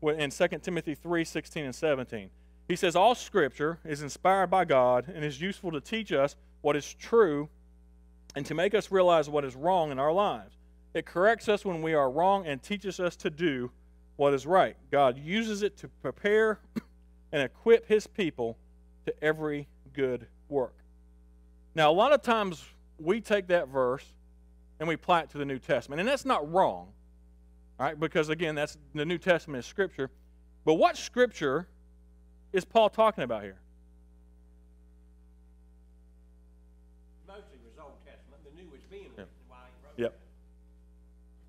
[0.02, 2.30] in 2 Timothy 3 16 and 17.
[2.68, 6.76] He says, All Scripture is inspired by God and is useful to teach us what
[6.76, 7.48] is true
[8.34, 10.56] and to make us realize what is wrong in our lives.
[10.94, 13.70] It corrects us when we are wrong and teaches us to do
[14.16, 14.76] what is right.
[14.90, 16.60] God uses it to prepare
[17.32, 18.56] and equip his people
[19.06, 20.74] to every good work.
[21.74, 22.64] Now, a lot of times
[22.98, 24.04] we take that verse
[24.78, 26.88] and we apply it to the New Testament, and that's not wrong,
[27.78, 27.98] right?
[27.98, 30.10] Because again, that's the New Testament is scripture.
[30.64, 31.66] But what scripture
[32.52, 33.58] is Paul talking about here?
[37.26, 38.42] Mostly was Old Testament.
[38.44, 39.16] The New was being Yep.
[39.16, 40.12] written while he wrote Yep.
[40.12, 40.20] it.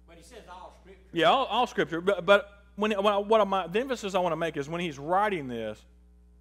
[0.07, 1.03] But he says all scripture.
[1.11, 2.01] Yeah, all, all scripture.
[2.01, 4.81] But, but when, when I, what I'm, the emphasis I want to make is when
[4.81, 5.85] he's writing this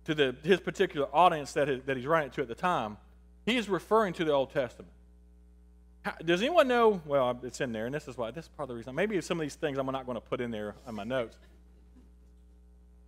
[0.04, 2.96] to the, his particular audience that, that he's writing it to at the time,
[3.44, 4.92] he is referring to the Old Testament.
[6.24, 7.00] Does anyone know?
[7.06, 8.30] Well, it's in there, and this is why.
[8.30, 8.94] This is part of the reason.
[8.94, 11.36] Maybe some of these things I'm not going to put in there on my notes.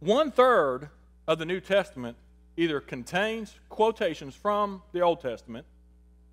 [0.00, 0.88] One third
[1.28, 2.16] of the New Testament
[2.56, 5.66] either contains quotations from the Old Testament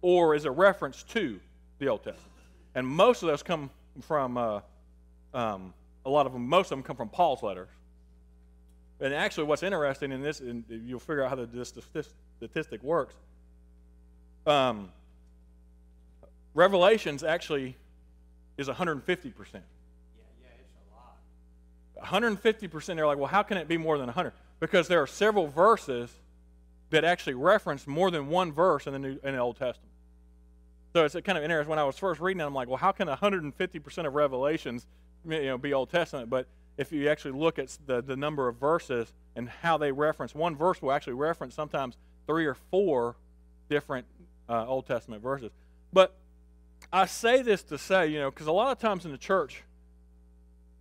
[0.01, 1.39] or is a reference to
[1.79, 2.31] the Old Testament.
[2.75, 3.69] And most of those come
[4.01, 4.61] from, uh,
[5.33, 5.73] um,
[6.05, 7.69] a lot of them, most of them come from Paul's letters.
[8.99, 11.73] And actually, what's interesting in this, and you'll figure out how the, this
[12.37, 13.15] statistic works.
[14.45, 14.91] Um,
[16.57, 17.77] Revelations actually
[18.57, 19.05] is 150%.
[19.05, 19.59] Yeah,
[20.41, 22.41] yeah, it's a lot.
[22.41, 25.45] 150% they're like well how can it be more than 100 because there are several
[25.45, 26.09] verses
[26.89, 29.91] that actually reference more than one verse in the new in the old testament.
[30.93, 31.69] So it's kind of interesting.
[31.69, 34.87] When i was first reading it i'm like well how can 150% of revelations
[35.29, 36.27] you know be old testament?
[36.27, 40.33] But if you actually look at the, the number of verses and how they reference
[40.33, 43.15] one verse will actually reference sometimes three or four
[43.69, 44.07] different
[44.49, 45.51] uh, old testament verses.
[45.93, 46.15] But
[46.91, 49.63] i say this to say you know because a lot of times in the church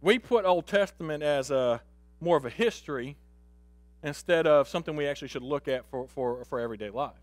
[0.01, 1.81] we put Old Testament as a
[2.21, 3.17] more of a history
[4.03, 7.19] instead of something we actually should look at for, for, for everyday life.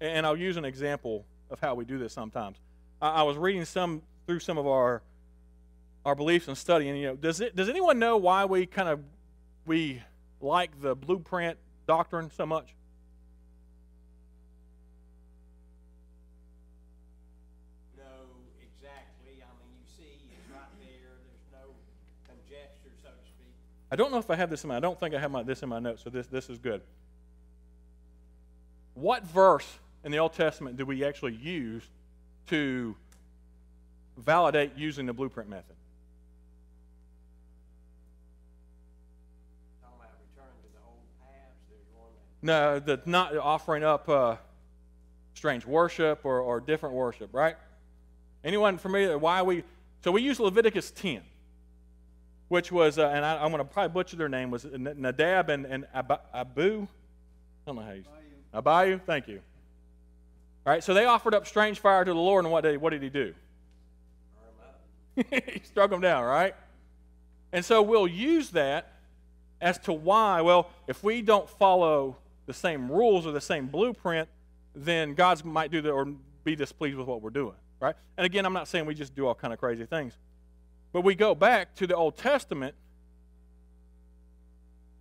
[0.00, 2.58] And I'll use an example of how we do this sometimes.
[3.02, 5.02] I, I was reading some through some of our
[6.04, 9.00] our beliefs and study, you know, does it does anyone know why we kind of
[9.66, 10.02] we
[10.40, 12.74] like the blueprint doctrine so much?
[23.90, 24.76] I don't know if I have this in my.
[24.76, 26.82] I don't think I have my, this in my notes, so this this is good.
[28.94, 31.84] What verse in the Old Testament do we actually use
[32.48, 32.96] to
[34.16, 35.76] validate using the blueprint method?
[42.40, 44.36] No, the not offering up uh,
[45.34, 47.56] strange worship or, or different worship, right?
[48.44, 49.18] Anyone familiar?
[49.18, 49.64] Why we?
[50.04, 51.22] So we use Leviticus 10,
[52.48, 55.66] which was, uh, and I, I'm going to probably butcher their name, was Nadab and,
[55.66, 56.82] and Ab- Abu.
[56.82, 56.86] I
[57.66, 58.04] don't know how you.
[58.54, 58.98] Abihu.
[59.04, 59.40] Thank you.
[60.66, 62.90] All right, so they offered up strange fire to the Lord, and what did, what
[62.90, 63.34] did he do?
[65.16, 66.54] he struck them down, right?
[67.52, 68.92] And so we'll use that
[69.60, 74.28] as to why, well, if we don't follow the same rules or the same blueprint,
[74.74, 76.06] then God's might do that or
[76.44, 77.96] be displeased with what we're doing, right?
[78.16, 80.14] And again, I'm not saying we just do all kind of crazy things.
[80.92, 82.74] But we go back to the Old Testament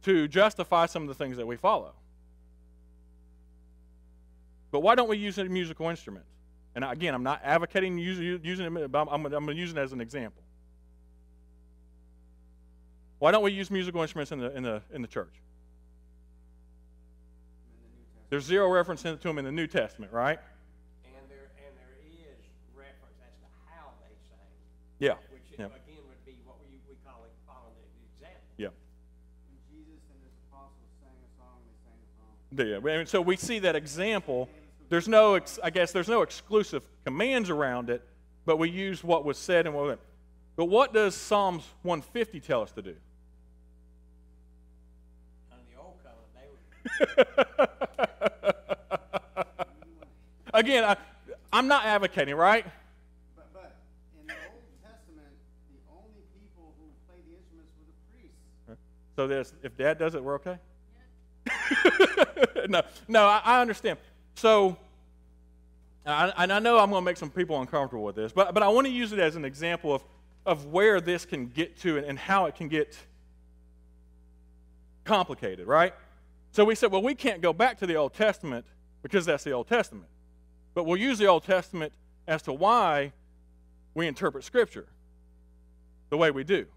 [0.03, 1.93] to justify some of the things that we follow.
[4.71, 6.29] But why don't we use musical instruments?
[6.75, 9.93] And again, I'm not advocating using, them, but I'm, I'm going to use it as
[9.93, 10.43] an example.
[13.19, 15.33] Why don't we use musical instruments in the, in the, in the church?
[18.29, 20.39] There's zero reference to them in the New Testament, right?
[21.05, 22.37] And there, and there is
[22.75, 24.37] reference as to how they sang,
[24.99, 25.15] Yeah.
[25.57, 25.75] Which Yeah.
[25.75, 28.47] again would be what we, we call it, following the example.
[28.57, 28.69] Yeah.
[28.69, 32.31] When Jesus and his apostles sang a song, they sang a song.
[32.85, 32.99] Yeah.
[32.99, 34.49] And so we see that example.
[34.89, 38.01] There's no, ex, I guess, there's no exclusive commands around it,
[38.45, 39.99] but we use what was said and what.
[40.55, 42.95] But what does Psalms 150 tell us to do?
[45.51, 47.23] Under the old covenant, they
[47.57, 47.67] were,
[50.53, 50.97] Again, I,
[51.53, 52.65] I'm not advocating, right?
[53.35, 53.75] But, but
[54.19, 55.29] in the Old Testament,
[55.69, 58.41] the only people who played the instruments were the priests.
[59.17, 60.59] So there's, if Dad does it, we're okay.
[62.69, 63.97] no, no, I, I understand.
[64.35, 64.77] So,
[66.05, 68.61] I, and I know I'm going to make some people uncomfortable with this, but but
[68.61, 70.03] I want to use it as an example of
[70.45, 72.95] of where this can get to and, and how it can get
[75.03, 75.95] complicated, right?
[76.51, 78.67] So we said, well, we can't go back to the Old Testament
[79.01, 80.09] because that's the Old Testament.
[80.75, 81.91] But we'll use the Old Testament
[82.27, 83.13] as to why
[83.95, 84.85] we interpret Scripture
[86.11, 86.67] the way we do.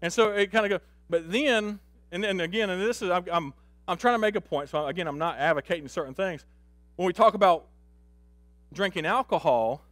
[0.00, 1.78] And so it kind of goes, but then,
[2.10, 3.54] and then again, and this is, I'm, I'm,
[3.88, 4.68] I'm trying to make a point.
[4.68, 6.44] So again, I'm not advocating certain things.
[6.96, 7.66] When we talk about
[8.72, 9.82] drinking alcohol,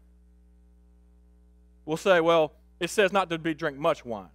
[1.84, 4.28] we'll say, well, it says not to be drink much wine.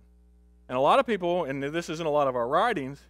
[0.68, 3.02] And a lot of people, and this isn't a lot of our writings,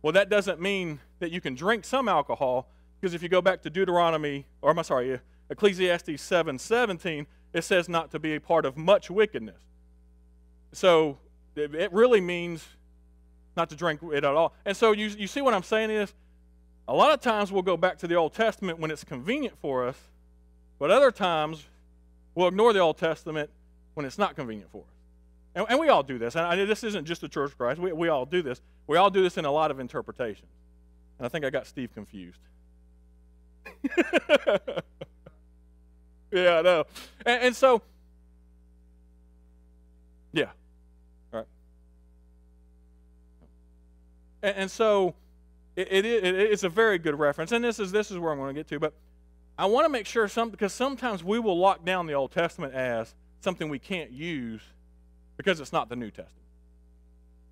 [0.00, 2.68] well, that doesn't mean that you can drink some alcohol,
[3.00, 7.88] because if you go back to Deuteronomy, or I'm sorry, Ecclesiastes 7 17, it says
[7.88, 9.62] not to be a part of much wickedness.
[10.72, 11.18] So
[11.56, 12.66] it really means
[13.56, 14.54] not to drink it at all.
[14.64, 16.12] And so you, you see what I'm saying is,
[16.86, 19.86] a lot of times we'll go back to the Old Testament when it's convenient for
[19.86, 19.96] us,
[20.78, 21.64] but other times
[22.34, 23.50] we'll ignore the Old Testament
[23.94, 24.94] when it's not convenient for us.
[25.54, 26.34] And, and we all do this.
[26.34, 27.80] And I, this isn't just the Church of Christ.
[27.80, 28.60] We, we all do this.
[28.86, 30.50] We all do this in a lot of interpretations.
[31.18, 32.40] And I think I got Steve confused.
[36.32, 36.84] yeah, I know.
[37.24, 37.82] And, and so,
[40.32, 40.50] yeah.
[44.44, 45.14] And, and so,
[45.74, 47.50] it, it, it, it's a very good reference.
[47.50, 48.78] And this is, this is where I'm going to get to.
[48.78, 48.92] But
[49.56, 52.74] I want to make sure some, because sometimes we will lock down the Old Testament
[52.74, 54.62] as something we can't use
[55.36, 56.46] because it's not the New Testament.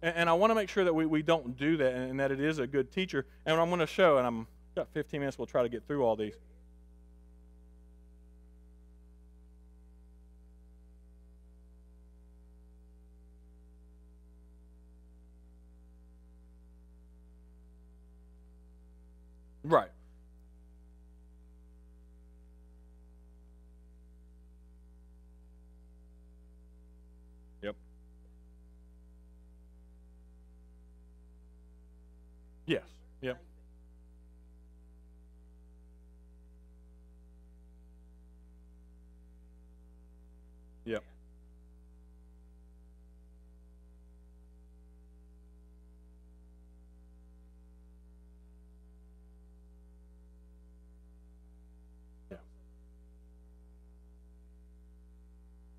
[0.02, 2.20] And, and I want to make sure that we, we don't do that and, and
[2.20, 3.26] that it is a good teacher.
[3.46, 6.05] And I'm going to show, and I'm got 15 minutes, we'll try to get through
[6.05, 6.35] all these.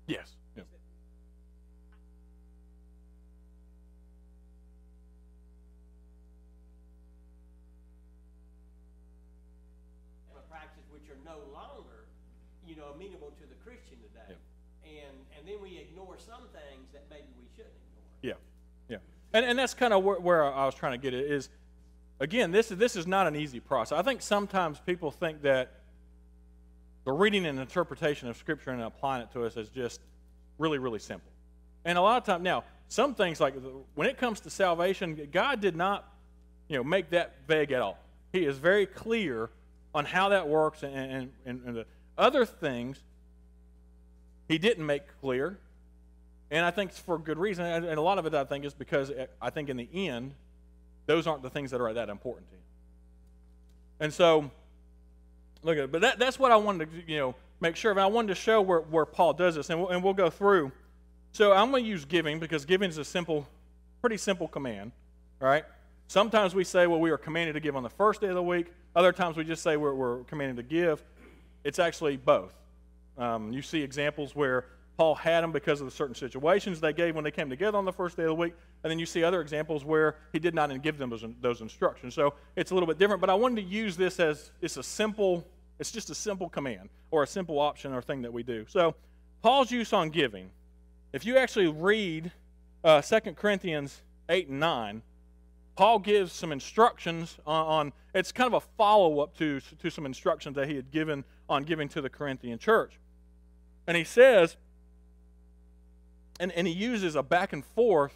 [0.06, 0.36] Yes.
[0.56, 0.66] Yep.
[10.36, 12.04] a practice which are no longer,
[12.66, 14.36] you know, amenable to the Christian today.
[14.84, 17.72] And, and then we ignore some things that maybe we shouldn't
[18.20, 18.36] ignore.
[18.88, 18.98] Yeah, yeah,
[19.32, 21.48] and and that's kind of where, where I was trying to get it is,
[22.20, 23.98] again, this is this is not an easy process.
[23.98, 25.72] I think sometimes people think that
[27.04, 30.00] the reading and interpretation of Scripture and applying it to us is just
[30.58, 31.30] really really simple,
[31.84, 33.54] and a lot of times now some things like
[33.94, 36.08] when it comes to salvation, God did not,
[36.68, 37.98] you know, make that vague at all.
[38.32, 39.50] He is very clear
[39.94, 41.86] on how that works, and and, and, the
[42.18, 43.02] other things
[44.48, 45.58] he didn't make clear.
[46.50, 47.64] And I think it's for good reason.
[47.64, 50.34] And a lot of it, I think, is because eh, I think in the end,
[51.06, 52.62] those aren't the things that are that important to him.
[54.00, 54.50] And so,
[55.64, 55.92] look at it.
[55.92, 57.96] But that, that's what I wanted to, you know, make sure of.
[57.96, 59.70] And I wanted to show where, where Paul does this.
[59.70, 60.72] And we'll, and we'll go through.
[61.32, 63.46] So I'm going to use giving because giving is a simple,
[64.00, 64.92] pretty simple command.
[65.40, 65.64] Right?
[66.06, 68.42] Sometimes we say, well, we are commanded to give on the first day of the
[68.42, 68.66] week.
[68.94, 71.02] Other times we just say we're, we're commanded to give.
[71.64, 72.54] It's actually both.
[73.16, 77.14] Um, you see examples where Paul had them because of the certain situations they gave
[77.14, 79.24] when they came together on the first day of the week, and then you see
[79.24, 82.14] other examples where he did not give them those, those instructions.
[82.14, 84.82] So it's a little bit different, but I wanted to use this as it's a
[84.82, 85.44] simple,
[85.78, 88.64] it's just a simple command or a simple option or thing that we do.
[88.68, 88.94] So
[89.42, 90.50] Paul's use on giving,
[91.12, 92.32] if you actually read
[92.82, 95.02] uh, 2 Corinthians 8 and 9,
[95.76, 100.06] Paul gives some instructions on, on it's kind of a follow up to, to some
[100.06, 102.98] instructions that he had given on giving to the Corinthian church.
[103.86, 104.56] And he says,
[106.40, 108.14] and, and he uses a back and forth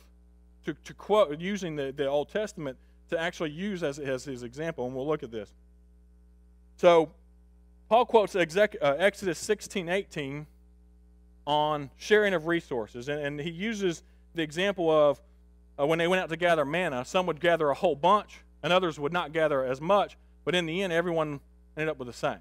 [0.65, 2.79] to, to quote, using the, the Old Testament
[3.11, 4.87] to actually use as, as his example.
[4.87, 5.53] And we'll look at this.
[6.77, 7.11] So,
[7.89, 8.45] Paul quotes uh,
[8.81, 10.47] Exodus 16 18
[11.47, 13.09] on sharing of resources.
[13.09, 14.03] And, and he uses
[14.35, 15.21] the example of
[15.81, 18.73] uh, when they went out to gather manna, some would gather a whole bunch, and
[18.73, 20.17] others would not gather as much.
[20.45, 21.41] But in the end, everyone
[21.77, 22.39] ended up with the same.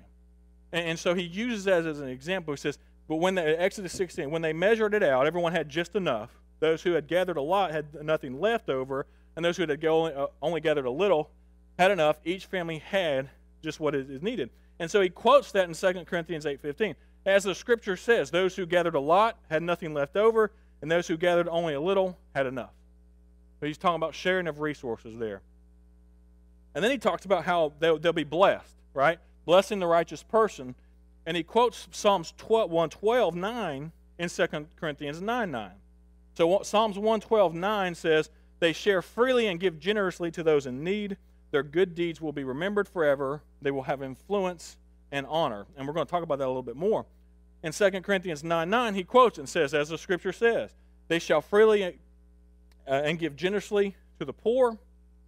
[0.74, 2.54] And, and so he uses that as an example.
[2.54, 2.78] He says,
[3.08, 6.30] but when the Exodus 16, when they measured it out, everyone had just enough.
[6.60, 10.14] Those who had gathered a lot had nothing left over, and those who had only,
[10.14, 11.30] uh, only gathered a little
[11.80, 12.20] had enough.
[12.26, 13.30] Each family had
[13.64, 14.50] just what is needed.
[14.80, 16.96] And so he quotes that in 2 Corinthians 8:15.
[17.26, 20.52] As the scripture says, those who gathered a lot had nothing left over,
[20.82, 22.72] and those who gathered only a little had enough.
[23.60, 25.42] So he's talking about sharing of resources there.
[26.76, 29.20] And then he talks about how they'll, they'll be blessed, right?
[29.46, 30.76] Blessing the righteous person.
[31.26, 34.48] And he quotes Psalms 12, 112, 9 in 2
[34.80, 35.72] Corinthians 9 9.
[36.36, 41.18] So Psalms 112, 9 says, They share freely and give generously to those in need.
[41.52, 43.42] Their good deeds will be remembered forever.
[43.62, 44.78] They will have influence
[45.12, 45.66] and honor.
[45.76, 47.06] And we're going to talk about that a little bit more.
[47.64, 50.72] In 2 Corinthians 9 9, he quotes and says, As the scripture says,
[51.08, 51.90] They shall freely uh,
[52.86, 54.78] and give generously to the poor.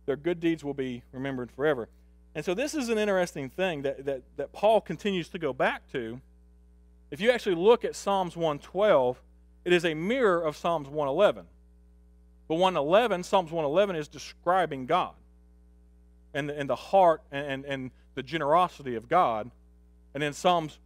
[0.06, 1.90] Their good deeds will be remembered forever.
[2.36, 5.90] And so this is an interesting thing that, that, that Paul continues to go back
[5.92, 6.22] to.
[7.12, 9.22] If you actually look at Psalms 112,
[9.66, 11.46] it is a mirror of Psalms 111.
[12.48, 15.14] But 111, Psalms 111 is describing God
[16.34, 19.50] and the, and the heart and, and, the generosity of God.
[20.14, 20.80] And then Psalms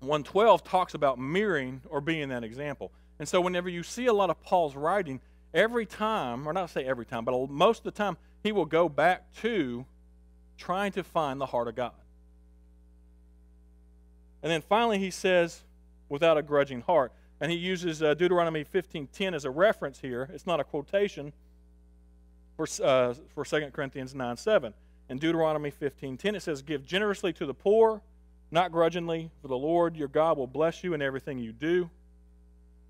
[0.00, 2.92] 112 talks about mirroring or being that example.
[3.18, 5.20] And so whenever you see a lot of Paul's writing,
[5.52, 8.88] every time, or not say every time, but most of the time, he will go
[8.88, 9.84] back to
[10.56, 11.92] trying to find the heart of God.
[14.42, 15.64] And then finally, he says,
[16.08, 17.12] without a grudging heart.
[17.40, 20.30] And he uses uh, Deuteronomy 15.10 as a reference here.
[20.32, 21.32] It's not a quotation
[22.56, 24.72] for, uh, for 2 Corinthians 9.7.
[25.08, 28.02] In Deuteronomy 15.10, it says, Give generously to the poor,
[28.50, 31.90] not grudgingly, for the Lord your God will bless you in everything you do.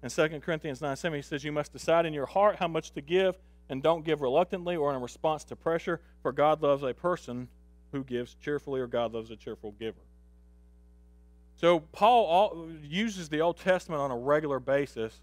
[0.02, 3.00] In 2 Corinthians 9.7, he says, You must decide in your heart how much to
[3.00, 3.36] give,
[3.68, 7.48] and don't give reluctantly or in response to pressure, for God loves a person
[7.92, 10.00] who gives cheerfully, or God loves a cheerful giver.
[11.56, 15.20] So Paul uses the Old Testament on a regular basis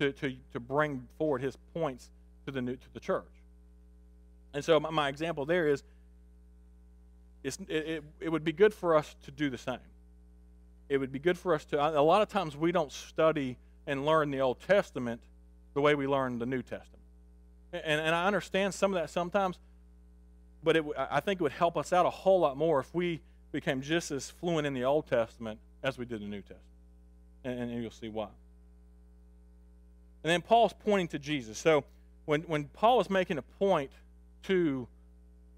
[0.00, 2.10] to, to, to bring forward his points
[2.46, 3.24] to the, new, to the church.
[4.54, 5.82] And so my, my example there is
[7.42, 9.78] it, it, it would be good for us to do the same.
[10.88, 14.06] It would be good for us to, a lot of times we don't study and
[14.06, 15.20] learn the Old Testament
[15.74, 17.02] the way we learn the New Testament.
[17.72, 19.58] And, and I understand some of that sometimes,
[20.62, 23.20] but it, I think it would help us out a whole lot more if we
[23.52, 26.62] became just as fluent in the Old Testament as we did the New Testament.
[27.44, 28.28] And, and you'll see why.
[30.22, 31.58] And then Paul's pointing to Jesus.
[31.58, 31.84] So
[32.24, 33.90] when, when Paul is making a point
[34.46, 34.88] to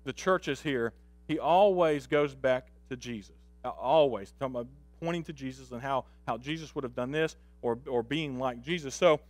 [0.05, 0.93] the churches here,
[1.29, 3.35] he always goes back to Jesus.
[3.65, 4.33] Uh, always.
[4.39, 4.67] Talking about
[5.01, 8.63] pointing to Jesus and how, how Jesus would have done this or, or being like
[8.63, 8.95] Jesus.
[8.95, 9.21] So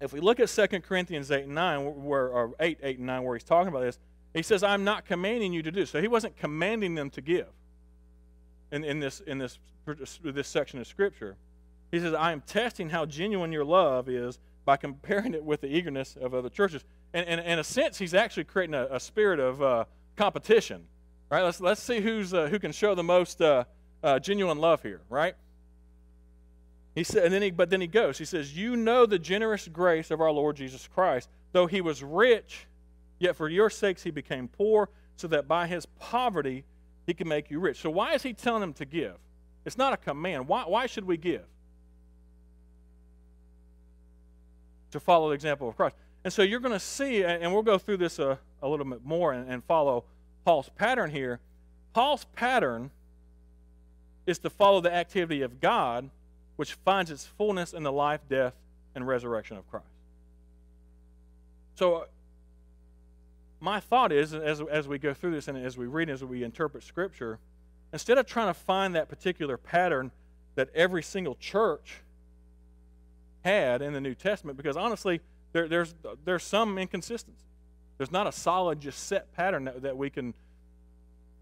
[0.00, 3.22] if we look at 2 Corinthians 8 and 9, where, or 8, 8 and 9,
[3.22, 3.98] where he's talking about this,
[4.32, 5.84] he says, I'm not commanding you to do.
[5.84, 7.48] So he wasn't commanding them to give
[8.70, 9.58] in, in, this, in this,
[10.22, 11.36] this section of Scripture.
[11.90, 15.66] He says, I am testing how genuine your love is by comparing it with the
[15.66, 16.84] eagerness of other churches.
[17.12, 19.84] And, and, in a sense, he's actually creating a, a spirit of uh,
[20.16, 20.84] competition.
[21.28, 21.42] Right?
[21.42, 23.64] Let's, let's see who's, uh, who can show the most uh,
[24.02, 25.34] uh genuine love here, right?
[26.94, 28.18] He said, and then he, but then he goes.
[28.18, 31.28] He says, "You know the generous grace of our Lord Jesus Christ.
[31.52, 32.66] Though he was rich,
[33.18, 36.64] yet for your sakes he became poor, so that by his poverty
[37.06, 39.14] he can make you rich." So why is he telling them to give?
[39.64, 40.48] It's not a command.
[40.48, 41.44] Why, why should we give?
[44.90, 45.94] To follow the example of Christ.
[46.24, 49.04] And so you're going to see, and we'll go through this a, a little bit
[49.04, 50.04] more and, and follow
[50.44, 51.40] Paul's pattern here.
[51.94, 52.90] Paul's pattern
[54.26, 56.10] is to follow the activity of God
[56.60, 58.52] which finds its fullness in the life, death,
[58.94, 59.86] and resurrection of Christ.
[61.74, 62.04] So, uh,
[63.60, 66.44] my thought is, as, as we go through this and as we read, as we
[66.44, 67.38] interpret Scripture,
[67.94, 70.10] instead of trying to find that particular pattern
[70.54, 72.02] that every single church
[73.42, 75.94] had in the New Testament, because honestly, there, there's,
[76.24, 77.44] there's some inconsistency.
[77.98, 80.34] There's not a solid, just set pattern that, that we can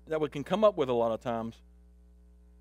[0.09, 1.61] that we can come up with a lot of times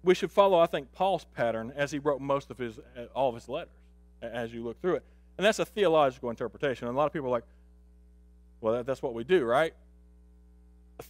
[0.03, 3.29] we should follow, I think, Paul's pattern as he wrote most of his, uh, all
[3.29, 3.73] of his letters,
[4.21, 5.03] as you look through it.
[5.37, 6.87] And that's a theological interpretation.
[6.87, 7.43] And a lot of people are like,
[8.61, 9.73] well, that, that's what we do, right?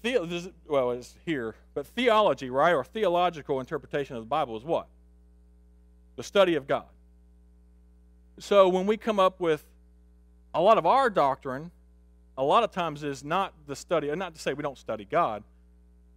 [0.02, 4.88] The, well, it's here, but theology, right, or theological interpretation of the Bible is what?
[6.18, 6.88] The study of God.
[8.40, 9.64] So when we come up with
[10.58, 11.70] a lot of our doctrine,
[12.36, 15.44] a lot of times is not the study, not to say we don't study God,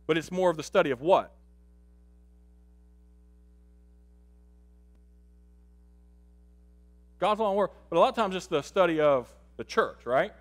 [0.06, 1.30] but it's more of the study of what?
[7.18, 7.68] God's and word.
[7.90, 10.32] But a lot of times it's the study of the church, right?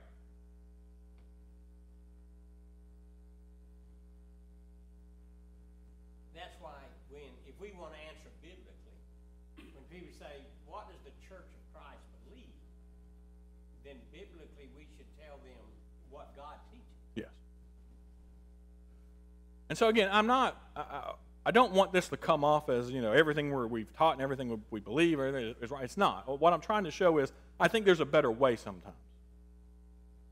[19.70, 21.14] And so again, I'm not, I,
[21.46, 24.62] I don't want this to come off as, you know, everything we've taught and everything
[24.72, 25.84] we believe everything is right.
[25.84, 26.40] It's not.
[26.40, 28.96] What I'm trying to show is I think there's a better way sometimes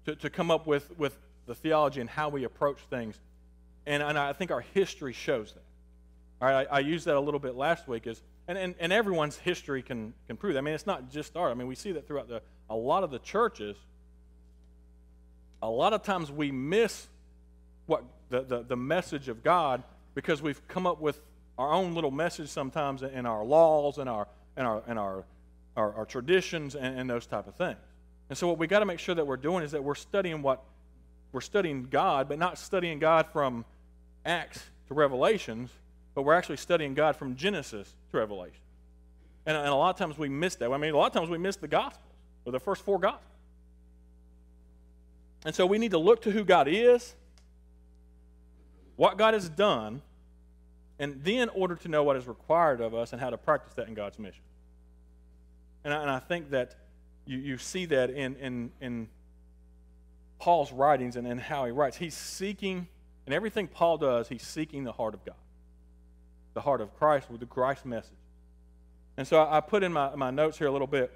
[0.05, 3.19] to, to come up with, with the theology and how we approach things
[3.87, 5.63] And, and I think our history shows that.
[6.41, 8.91] All right, I, I used that a little bit last week, is, and, and, and
[8.93, 10.59] everyone's history can, can prove that.
[10.59, 11.51] I mean, it's not just ours.
[11.51, 13.77] I mean, we see that throughout the, a lot of the churches.
[15.61, 17.07] A lot of times we miss
[17.87, 19.83] what the, the, the message of God
[20.15, 21.21] because we've come up with
[21.57, 25.25] our own little message sometimes in our laws and our, and our, and our,
[25.75, 27.77] our, our traditions and, and those type of things.
[28.29, 30.41] And so what we got to make sure that we're doing is that we're studying
[30.41, 30.63] what
[31.31, 33.65] we're studying God, but not studying God from
[34.25, 35.69] Acts to Revelations,
[36.15, 38.61] but we're actually studying God from Genesis to Revelation.
[39.45, 40.71] And, and a lot of times we miss that.
[40.71, 42.03] I mean, a lot of times we miss the Gospels,
[42.45, 43.23] or the first four Gospels.
[45.45, 47.15] And so we need to look to who God is,
[48.97, 50.01] what God has done,
[50.99, 53.87] and then order to know what is required of us and how to practice that
[53.87, 54.41] in God's mission.
[55.85, 56.75] And I, and I think that
[57.25, 59.07] you, you see that in, in, in
[60.39, 61.97] Paul's writings and in how he writes.
[61.97, 62.87] He's seeking,
[63.25, 65.35] and everything Paul does, he's seeking the heart of God,
[66.55, 68.11] the heart of Christ with the Christ message.
[69.15, 71.11] And so I, I put in my, my notes here a little bit.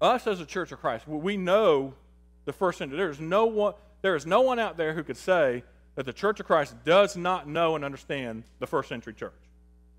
[0.00, 1.94] Us as a church of Christ, we know
[2.44, 2.98] the first century.
[2.98, 5.62] There is no one, there is no one out there who could say
[5.94, 9.32] that the Church of Christ does not know and understand the first century church.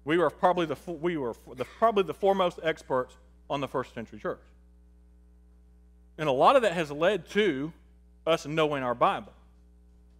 [0.05, 3.15] We were probably the, we were the, probably the foremost experts
[3.49, 4.41] on the first century church.
[6.17, 7.71] And a lot of that has led to
[8.25, 9.33] us knowing our Bible,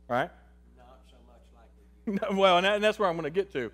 [0.07, 0.29] right?
[0.77, 3.51] Not so much like we well, and, that, and that's where I'm going to get
[3.53, 3.71] to.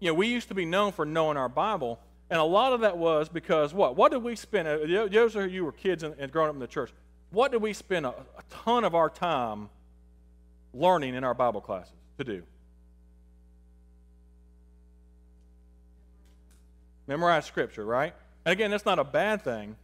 [0.00, 2.80] You know, we used to be known for knowing our Bible, and a lot of
[2.80, 3.96] that was because what?
[3.96, 4.66] What did we spend?
[4.66, 6.92] Those of you who were kids and, and growing up in the church.
[7.30, 9.68] What did we spend a, a ton of our time
[10.78, 12.42] learning in our Bible classes to do?
[17.06, 18.14] Memorize Scripture, right?
[18.44, 19.76] And again, that's not a bad thing.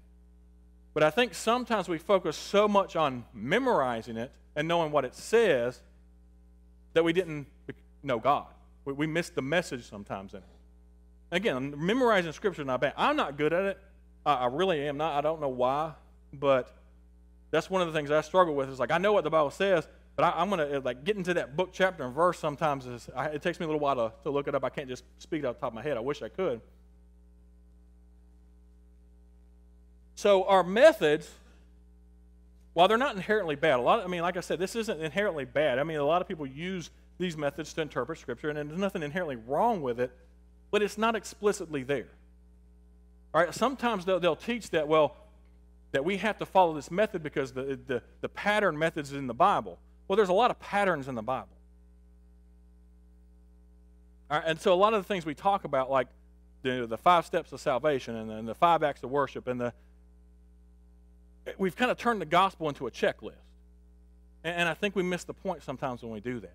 [0.95, 5.15] But I think sometimes we focus so much on memorizing it and knowing what it
[5.15, 5.81] says
[6.93, 7.47] that we didn't
[8.03, 8.47] know God.
[8.85, 10.45] We, we missed the message sometimes in it.
[11.31, 12.93] Again, memorizing Scripture is not bad.
[12.97, 13.79] I'm not good at it.
[14.27, 15.15] I, I really am not.
[15.15, 15.93] I don't know why,
[16.33, 16.75] but
[17.51, 18.69] that's one of the things I struggle with.
[18.69, 21.17] Is like I know what the Bible says, but I, am gonna uh, like get
[21.17, 22.39] into that book, chapter, and verse.
[22.39, 24.65] Sometimes is, I, it takes me a little while to, to look it up.
[24.65, 25.97] I can't just speak it off the top of my head.
[25.97, 26.61] I wish I could.
[30.15, 31.31] So our methods,
[32.75, 34.01] while they're not inherently bad, a lot.
[34.01, 35.79] Of, I mean, like I said, this isn't inherently bad.
[35.79, 39.03] I mean, a lot of people use these methods to interpret Scripture, and there's nothing
[39.03, 40.13] inherently wrong with it,
[40.71, 42.09] but it's not explicitly there.
[43.35, 43.55] All right.
[43.55, 45.17] Sometimes they'll, they'll teach that well
[45.93, 49.35] that we have to follow this method because the, the, the pattern methods in the
[49.35, 49.79] Bible.
[50.09, 51.49] Well, there's a lot of patterns in the Bible.
[54.31, 56.09] And so a lot of the things we talk about, like
[56.63, 59.61] the, the five steps of salvation and the, and the five acts of worship and
[59.61, 59.75] the
[61.59, 63.35] we've kind of turned the gospel into a checklist.
[64.45, 66.55] And, and I think we miss the point sometimes when we do that.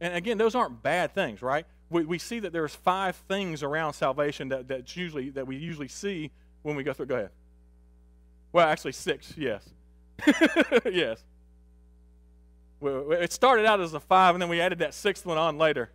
[0.00, 1.66] And again, those aren't bad things, right?
[1.90, 5.88] We, we see that there's five things around salvation that, that's usually, that we usually
[5.88, 6.30] see
[6.62, 7.06] when we go through.
[7.06, 7.30] Go ahead.
[8.52, 9.68] Well, actually, six, yes.
[10.84, 11.24] yes.
[12.82, 15.90] It started out as a five, and then we added that sixth one on later.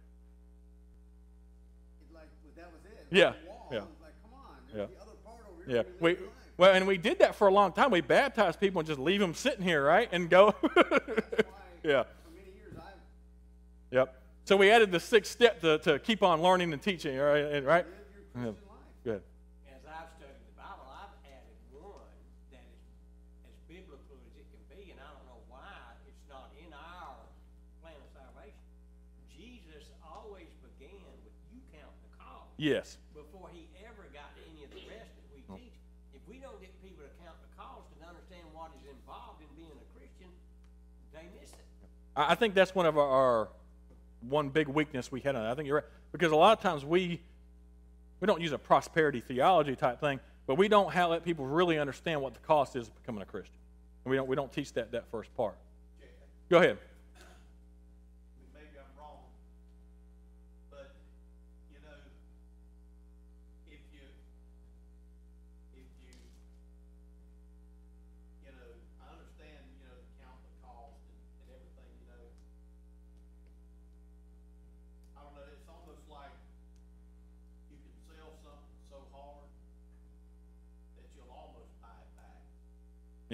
[2.13, 3.07] Like, well, that was it.
[3.15, 3.33] Yeah,
[3.71, 3.79] yeah.
[3.79, 4.75] Like, on, Yeah.
[4.75, 5.77] the other part over here.
[5.77, 5.83] Yeah.
[5.99, 6.33] We, you live your life.
[6.57, 7.89] well, and we did that for a long time.
[7.91, 10.09] We baptized people and just leave them sitting here, right?
[10.11, 10.53] And go.
[11.83, 12.01] Yeah.
[12.01, 12.93] For many years, I've
[13.91, 14.21] Yep.
[14.45, 17.85] So we added the sixth step to, to keep on learning and teaching, right?
[19.03, 19.21] Good.
[32.57, 32.97] Yes.
[33.13, 35.59] before he ever got to any of the rest that we mm.
[35.59, 35.75] teach.
[36.13, 39.49] If we don't get people to count the cost and understand what is involved in
[39.55, 40.31] being a Christian,
[41.11, 41.65] they miss it.
[42.15, 43.49] I I think that's one of our, our
[44.21, 45.51] one big weakness we had on it.
[45.51, 45.89] I think you're right.
[46.11, 47.21] Because a lot of times we
[48.21, 51.77] we don't use a prosperity theology type thing, but we don't have, let people really
[51.77, 53.59] understand what the cost is of becoming a Christian.
[54.03, 55.57] And we don't we don't teach that that first part.
[56.49, 56.77] Go ahead.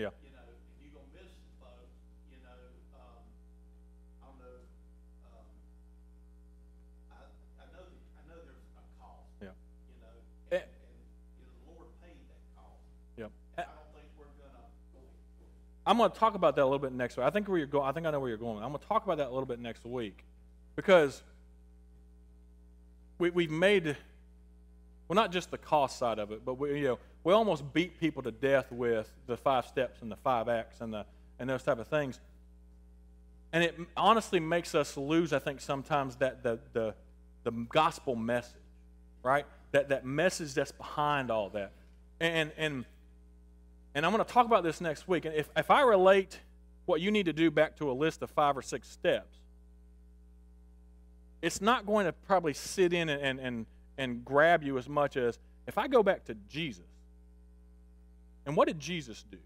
[0.01, 0.09] Yeah.
[0.25, 1.29] you know, if you gonna miss
[1.61, 1.93] folks,
[2.33, 2.57] you know,
[2.97, 3.21] um,
[4.17, 4.57] I don't know,
[5.29, 5.45] um,
[7.13, 7.21] I,
[7.61, 9.29] I know, that- I know there's a cost.
[9.45, 9.53] Yeah.
[9.53, 10.15] You know,
[10.57, 10.57] Eh.
[10.57, 10.97] and, and,
[11.37, 12.81] you know, the Lord paid that cost.
[13.21, 13.29] Yep.
[13.61, 14.65] And I don't think we're gonna,
[15.85, 17.25] I'm going to talk about that a little bit next week.
[17.25, 17.85] I think where you're going.
[17.87, 18.57] I think I know where you're going.
[18.63, 20.25] I'm going to talk about that a little bit next week
[20.75, 21.21] because
[23.19, 23.97] we, we've made
[25.07, 27.99] well not just the cost side of it, but we you know we almost beat
[27.99, 31.05] people to death with the five steps and the five acts and the
[31.39, 32.19] and those type of things.
[33.53, 36.93] And it honestly makes us lose, I think, sometimes that the the,
[37.43, 38.61] the gospel message,
[39.24, 39.45] right?
[39.72, 41.72] That that message that's behind all that.
[42.19, 42.86] And and
[43.93, 45.26] and I'm going to talk about this next week.
[45.26, 46.39] And if, if I relate
[46.86, 49.38] what you need to do back to a list of five or six steps,
[51.41, 53.65] it's not going to probably sit in and, and, and,
[53.97, 56.86] and grab you as much as if I go back to Jesus.
[58.45, 59.37] And what did Jesus do?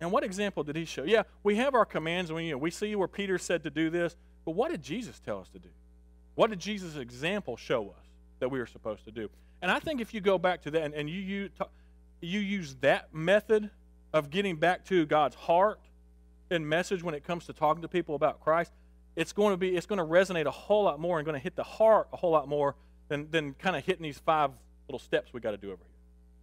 [0.00, 1.04] And what example did he show?
[1.04, 3.70] Yeah, we have our commands, and we, you know, we see where Peter said to
[3.70, 5.68] do this, but what did Jesus tell us to do?
[6.34, 8.04] What did Jesus' example show us
[8.38, 9.28] that we were supposed to do?
[9.60, 11.50] And I think if you go back to that and, and you, you
[12.20, 13.70] you use that method
[14.12, 15.80] of getting back to God's heart
[16.50, 18.72] and message when it comes to talking to people about Christ,
[19.16, 21.42] it's going to be it's going to resonate a whole lot more and going to
[21.42, 22.76] hit the heart a whole lot more
[23.08, 24.50] than than kind of hitting these five
[24.88, 25.96] little steps we got to do over here.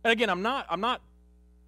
[0.03, 1.01] And again, I'm not I'm not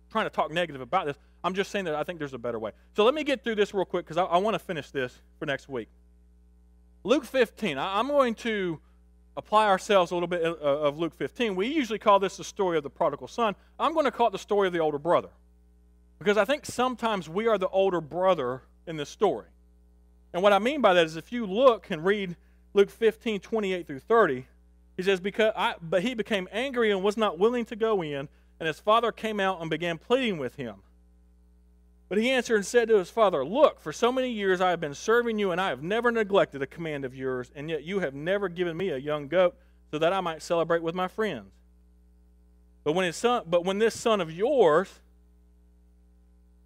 [0.10, 1.18] trying to talk negative about this.
[1.44, 2.72] I'm just saying that I think there's a better way.
[2.96, 5.22] So let me get through this real quick because I, I want to finish this
[5.40, 5.90] for next week.
[7.04, 7.78] Luke 15.
[7.78, 8.80] I, I'm going to
[9.38, 12.76] apply ourselves a little bit uh, of Luke 15, we usually call this the story
[12.76, 13.56] of the prodigal son.
[13.80, 15.30] I'm going to call it the story of the older brother.
[16.18, 19.46] Because I think sometimes we are the older brother in this story.
[20.34, 22.36] And what I mean by that is if you look and read
[22.74, 24.48] Luke 15, 28 through 30,
[24.98, 28.30] he says, because I, But he became angry and was not willing to go in,
[28.60, 30.78] and his father came out and began pleading with him.
[32.10, 34.80] But he answered and said to his father, Look, for so many years I have
[34.80, 38.00] been serving you, and I have never neglected a command of yours, and yet you
[38.00, 39.56] have never given me a young goat
[39.92, 41.52] so that I might celebrate with my friends.
[42.84, 45.02] But when, his son, but when this son of yours,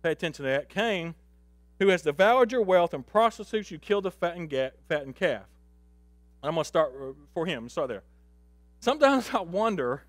[0.04, 1.16] pay attention to that, came,
[1.80, 5.46] who has devoured your wealth and prostitutes, you killed the fattened, ga- fattened calf.
[6.44, 7.68] I'm going to start uh, for him.
[7.70, 8.04] Start there.
[8.80, 10.04] Sometimes I wonder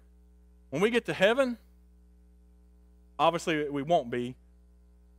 [0.68, 1.57] when we get to heaven,
[3.23, 4.35] obviously we won't be,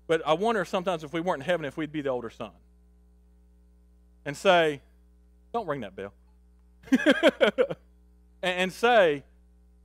[0.07, 2.51] but I wonder sometimes if we weren't in heaven, if we'd be the older son.
[4.25, 4.81] And say,
[5.53, 6.13] don't ring that bell.
[8.43, 9.23] and say,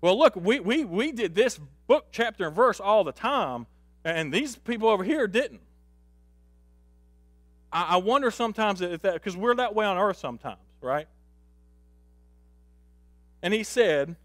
[0.00, 3.66] well, look, we, we, we did this book, chapter, and verse all the time,
[4.04, 5.60] and these people over here didn't.
[7.72, 11.06] I, I wonder sometimes if that, because we're that way on earth sometimes, right?
[13.42, 14.16] And he said,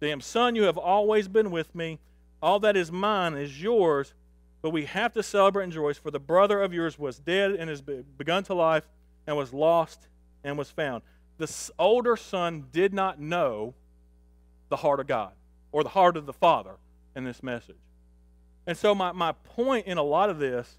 [0.00, 1.98] Damn Son, you have always been with me.
[2.42, 4.14] All that is mine is yours.
[4.62, 7.68] But we have to celebrate and rejoice, for the brother of yours was dead and
[7.68, 8.88] has begun to life,
[9.26, 10.06] and was lost
[10.44, 11.02] and was found.
[11.38, 13.74] The older son did not know
[14.68, 15.32] the heart of God
[15.72, 16.76] or the heart of the Father
[17.16, 17.76] in this message.
[18.66, 20.78] And so, my, my point in a lot of this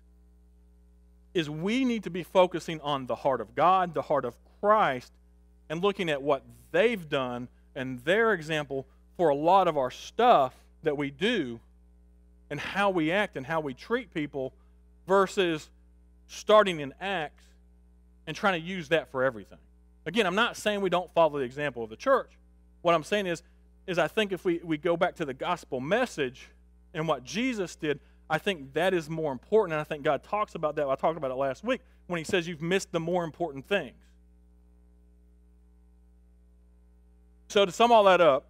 [1.34, 5.12] is we need to be focusing on the heart of God, the heart of Christ,
[5.70, 8.88] and looking at what they've done and their example
[9.18, 10.54] for a lot of our stuff
[10.84, 11.60] that we do
[12.50, 14.54] and how we act and how we treat people
[15.08, 15.70] versus
[16.28, 17.44] starting in Acts
[18.28, 19.58] and trying to use that for everything.
[20.06, 22.32] Again, I'm not saying we don't follow the example of the church.
[22.82, 23.44] What I'm saying is,
[23.88, 26.50] is I think if we, we go back to the gospel message
[26.94, 29.74] and what Jesus did, I think that is more important.
[29.74, 30.88] And I think God talks about that.
[30.88, 33.96] I talked about it last week when he says you've missed the more important things.
[37.48, 38.46] So, to sum all that up,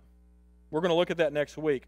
[0.71, 1.83] we're going to look at that next week.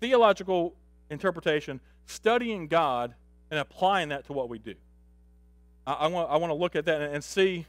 [0.00, 0.74] Theological
[1.10, 3.14] interpretation, studying God
[3.50, 4.74] and applying that to what we do.
[5.86, 7.66] I, I want I want to look at that and, and see.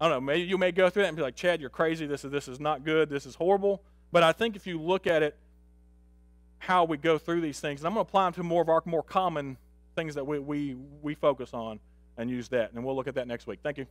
[0.00, 0.20] I don't know.
[0.20, 2.06] Maybe you may go through that and be like, Chad, you're crazy.
[2.06, 3.08] This is this is not good.
[3.08, 3.82] This is horrible.
[4.12, 5.36] But I think if you look at it,
[6.58, 8.68] how we go through these things, and I'm going to apply them to more of
[8.68, 9.56] our more common
[9.94, 11.80] things that we we we focus on
[12.16, 12.72] and use that.
[12.72, 13.60] And we'll look at that next week.
[13.62, 13.86] Thank you.